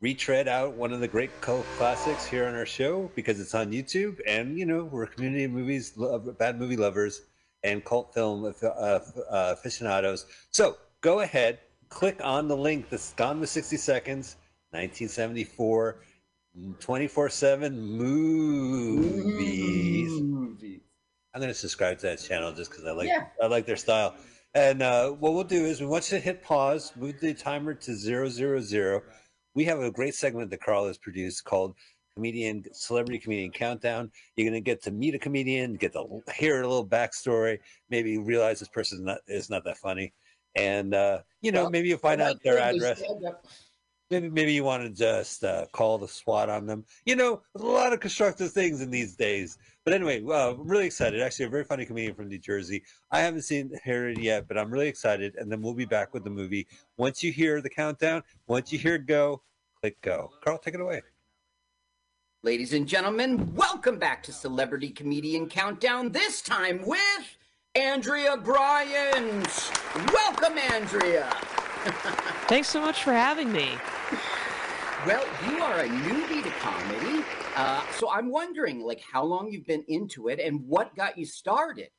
retread 0.00 0.48
out 0.48 0.74
one 0.74 0.92
of 0.92 1.00
the 1.00 1.08
great 1.08 1.30
cult 1.40 1.64
classics 1.78 2.26
here 2.26 2.46
on 2.46 2.54
our 2.54 2.66
show 2.66 3.10
because 3.14 3.40
it's 3.40 3.54
on 3.54 3.72
YouTube. 3.72 4.20
And, 4.26 4.58
you 4.58 4.66
know, 4.66 4.84
we're 4.84 5.04
a 5.04 5.08
community 5.08 5.44
of 5.44 5.52
movies, 5.52 5.94
lo- 5.96 6.18
bad 6.18 6.60
movie 6.60 6.76
lovers, 6.76 7.22
and 7.64 7.84
cult 7.84 8.12
film 8.14 8.44
uh, 8.44 8.66
uh, 8.66 9.00
aficionados. 9.30 10.26
So 10.50 10.76
go 11.00 11.20
ahead, 11.20 11.60
click 11.88 12.20
on 12.22 12.48
the 12.48 12.56
link 12.56 12.88
that's 12.90 13.12
gone 13.14 13.40
with 13.40 13.50
60 13.50 13.76
seconds, 13.76 14.36
1974. 14.70 15.98
24 16.80 17.30
7 17.30 17.80
movies. 17.82 19.22
I'm 21.34 21.40
going 21.40 21.48
to 21.48 21.54
subscribe 21.54 21.98
to 22.00 22.06
that 22.08 22.18
channel 22.20 22.52
just 22.52 22.70
because 22.70 22.84
I 22.84 22.92
like 22.92 23.08
Yeah. 23.08 23.26
I 23.42 23.46
like 23.46 23.64
their 23.64 23.76
style. 23.76 24.14
And 24.54 24.82
uh, 24.82 25.12
what 25.12 25.32
we'll 25.32 25.44
do 25.44 25.64
is 25.64 25.80
we 25.80 25.86
want 25.86 26.10
you 26.12 26.18
to 26.18 26.22
hit 26.22 26.42
pause, 26.42 26.92
move 26.94 27.18
the 27.20 27.32
timer 27.32 27.72
to 27.72 27.94
zero 27.94 28.28
zero 28.28 28.60
zero. 28.60 29.02
We 29.54 29.64
have 29.64 29.80
a 29.80 29.90
great 29.90 30.14
segment 30.14 30.50
that 30.50 30.60
Carl 30.60 30.86
has 30.86 30.98
produced 30.98 31.44
called 31.44 31.74
Comedian 32.14 32.64
Celebrity 32.72 33.18
Comedian 33.18 33.50
Countdown. 33.50 34.10
You're 34.36 34.48
going 34.48 34.60
to 34.60 34.64
get 34.64 34.82
to 34.82 34.90
meet 34.90 35.14
a 35.14 35.18
comedian, 35.18 35.74
get 35.74 35.92
to 35.94 36.22
hear 36.34 36.60
a 36.60 36.68
little 36.68 36.86
backstory, 36.86 37.58
maybe 37.90 38.18
realize 38.18 38.58
this 38.58 38.68
person 38.68 38.98
is 38.98 39.04
not, 39.04 39.18
is 39.28 39.50
not 39.50 39.64
that 39.64 39.78
funny, 39.78 40.12
and 40.54 40.94
uh, 40.94 41.20
you 41.40 41.52
know 41.52 41.70
maybe 41.70 41.88
you 41.88 41.96
find 41.96 42.20
out 42.20 42.42
their 42.42 42.58
address. 42.58 43.02
Maybe 44.10 44.28
maybe 44.28 44.52
you 44.52 44.62
want 44.62 44.82
to 44.82 44.90
just 44.90 45.42
uh, 45.42 45.64
call 45.72 45.96
the 45.96 46.06
SWAT 46.06 46.50
on 46.50 46.66
them. 46.66 46.84
You 47.06 47.16
know, 47.16 47.40
a 47.54 47.62
lot 47.62 47.94
of 47.94 48.00
constructive 48.00 48.52
things 48.52 48.82
in 48.82 48.90
these 48.90 49.16
days. 49.16 49.56
But 49.84 49.94
anyway, 49.94 50.22
uh, 50.22 50.50
I'm 50.50 50.68
really 50.68 50.86
excited. 50.86 51.22
Actually, 51.22 51.46
a 51.46 51.48
very 51.48 51.64
funny 51.64 51.86
comedian 51.86 52.14
from 52.14 52.28
New 52.28 52.38
Jersey. 52.38 52.82
I 53.10 53.20
haven't 53.20 53.42
seen 53.42 53.70
it 53.72 54.18
yet, 54.18 54.46
but 54.48 54.58
I'm 54.58 54.70
really 54.70 54.88
excited. 54.88 55.34
And 55.36 55.50
then 55.50 55.62
we'll 55.62 55.74
be 55.74 55.86
back 55.86 56.12
with 56.12 56.24
the 56.24 56.30
movie. 56.30 56.68
Once 56.98 57.22
you 57.24 57.32
hear 57.32 57.62
the 57.62 57.70
countdown, 57.70 58.22
once 58.46 58.70
you 58.70 58.78
hear 58.78 58.98
go, 58.98 59.42
click 59.80 59.98
go. 60.02 60.28
Carl, 60.44 60.58
take 60.58 60.74
it 60.74 60.80
away. 60.80 61.00
Ladies 62.44 62.72
and 62.72 62.88
gentlemen, 62.88 63.54
welcome 63.54 64.00
back 64.00 64.20
to 64.24 64.32
Celebrity 64.32 64.90
Comedian 64.90 65.48
Countdown, 65.48 66.10
this 66.10 66.42
time 66.42 66.84
with 66.84 67.36
Andrea 67.76 68.36
Bryant. 68.36 69.70
Welcome, 70.12 70.58
Andrea. 70.58 71.30
Thanks 72.48 72.66
so 72.66 72.80
much 72.80 73.04
for 73.04 73.12
having 73.12 73.52
me. 73.52 73.70
Well, 75.06 75.24
you 75.48 75.62
are 75.62 75.82
a 75.82 75.88
newbie 75.88 76.42
to 76.42 76.50
comedy. 76.58 77.24
Uh, 77.54 77.80
so 77.92 78.10
I'm 78.10 78.28
wondering, 78.28 78.80
like, 78.80 79.00
how 79.00 79.22
long 79.22 79.52
you've 79.52 79.68
been 79.68 79.84
into 79.86 80.26
it 80.26 80.40
and 80.40 80.66
what 80.66 80.96
got 80.96 81.16
you 81.16 81.24
started? 81.24 81.90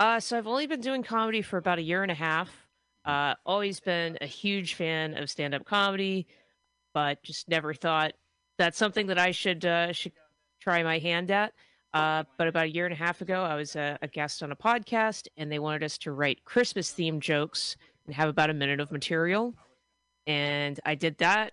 Uh, 0.00 0.18
so 0.18 0.38
I've 0.38 0.48
only 0.48 0.66
been 0.66 0.80
doing 0.80 1.04
comedy 1.04 1.42
for 1.42 1.56
about 1.56 1.78
a 1.78 1.82
year 1.82 2.02
and 2.02 2.10
a 2.10 2.16
half. 2.16 2.50
Uh, 3.04 3.36
always 3.46 3.78
been 3.78 4.18
a 4.20 4.26
huge 4.26 4.74
fan 4.74 5.16
of 5.16 5.30
stand-up 5.30 5.64
comedy, 5.64 6.26
but 6.94 7.22
just 7.22 7.48
never 7.48 7.72
thought 7.72 8.14
that's 8.60 8.76
something 8.76 9.06
that 9.06 9.18
I 9.18 9.30
should 9.30 9.64
uh, 9.64 9.92
should 9.92 10.12
try 10.60 10.82
my 10.82 10.98
hand 10.98 11.30
at. 11.30 11.54
Uh, 11.94 12.24
but 12.36 12.46
about 12.46 12.66
a 12.66 12.70
year 12.70 12.84
and 12.84 12.92
a 12.92 12.96
half 12.96 13.20
ago, 13.20 13.42
I 13.42 13.56
was 13.56 13.74
a, 13.74 13.98
a 14.02 14.06
guest 14.06 14.42
on 14.42 14.52
a 14.52 14.56
podcast, 14.56 15.26
and 15.36 15.50
they 15.50 15.58
wanted 15.58 15.82
us 15.82 15.98
to 15.98 16.12
write 16.12 16.44
Christmas-themed 16.44 17.20
jokes 17.20 17.76
and 18.06 18.14
have 18.14 18.28
about 18.28 18.50
a 18.50 18.54
minute 18.54 18.78
of 18.78 18.92
material. 18.92 19.54
And 20.26 20.78
I 20.84 20.94
did 20.94 21.18
that. 21.18 21.52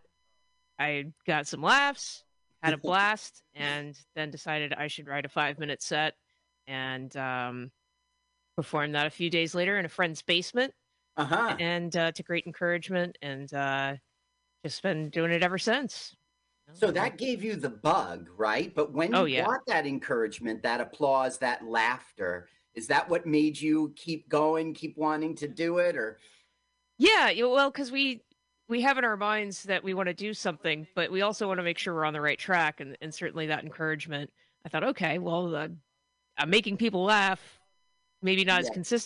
I 0.77 1.05
got 1.25 1.47
some 1.47 1.63
laughs, 1.63 2.23
had 2.61 2.73
a 2.73 2.77
blast, 2.83 3.41
and 3.55 3.97
then 4.15 4.29
decided 4.29 4.73
I 4.73 4.87
should 4.87 5.07
write 5.07 5.25
a 5.25 5.29
five-minute 5.29 5.81
set 5.81 6.13
and 6.67 7.15
um, 7.17 7.71
performed 8.55 8.93
that 8.93 9.07
a 9.07 9.11
few 9.11 9.31
days 9.31 9.55
later 9.55 9.79
in 9.79 9.85
a 9.85 9.89
friend's 9.89 10.21
basement. 10.21 10.73
Uh-huh. 11.15 11.55
And 11.59 11.95
uh, 11.95 12.11
to 12.11 12.21
great 12.21 12.45
encouragement, 12.45 13.17
and 13.23 13.51
uh, 13.53 13.95
just 14.63 14.83
been 14.83 15.09
doing 15.09 15.31
it 15.31 15.41
ever 15.41 15.57
since. 15.57 16.15
So 16.73 16.91
that 16.91 17.17
gave 17.17 17.43
you 17.43 17.55
the 17.55 17.69
bug, 17.69 18.29
right? 18.35 18.73
But 18.75 18.91
when 18.91 19.11
you 19.11 19.17
Oh, 19.17 19.25
yeah. 19.25 19.45
got 19.45 19.65
that 19.67 19.87
encouragement, 19.87 20.61
that 20.63 20.81
applause, 20.81 21.37
that 21.39 21.65
laughter, 21.65 22.49
is 22.73 22.87
that 22.87 23.07
what 23.09 23.25
made 23.25 23.59
you 23.59 23.93
keep 23.95 24.27
going, 24.29 24.73
keep 24.73 24.97
wanting 24.97 25.35
to 25.35 25.47
do 25.47 25.77
it? 25.79 25.95
Or 25.95 26.19
Yeah, 26.97 27.29
you- 27.29 27.49
well, 27.49 27.71
because 27.71 27.91
we 27.91 28.21
we 28.69 28.81
have 28.81 28.97
in 28.97 29.05
our 29.05 29.15
minds 29.15 29.63
that 29.63 29.81
we 29.81 29.93
want 29.93 30.07
to 30.07 30.13
do 30.13 30.33
something, 30.33 30.85
but 30.93 31.09
we 31.09 31.21
also 31.21 31.47
want 31.47 31.57
to 31.57 31.63
make 31.63 31.77
sure 31.77 31.93
we're 31.93 32.03
on 32.03 32.11
the 32.11 32.19
right 32.19 32.37
track, 32.37 32.81
and, 32.81 32.97
and 32.99 33.13
certainly 33.15 33.47
that 33.47 33.63
encouragement. 33.63 34.29
I 34.65 34.69
thought, 34.69 34.83
okay, 34.83 35.19
well, 35.19 35.55
uh, 35.55 35.69
I'm 36.37 36.49
making 36.49 36.75
people 36.75 37.05
laugh, 37.05 37.61
maybe 38.21 38.43
not 38.43 38.59
as 38.59 38.65
Yeah. 38.67 38.73
consistent 38.73 39.05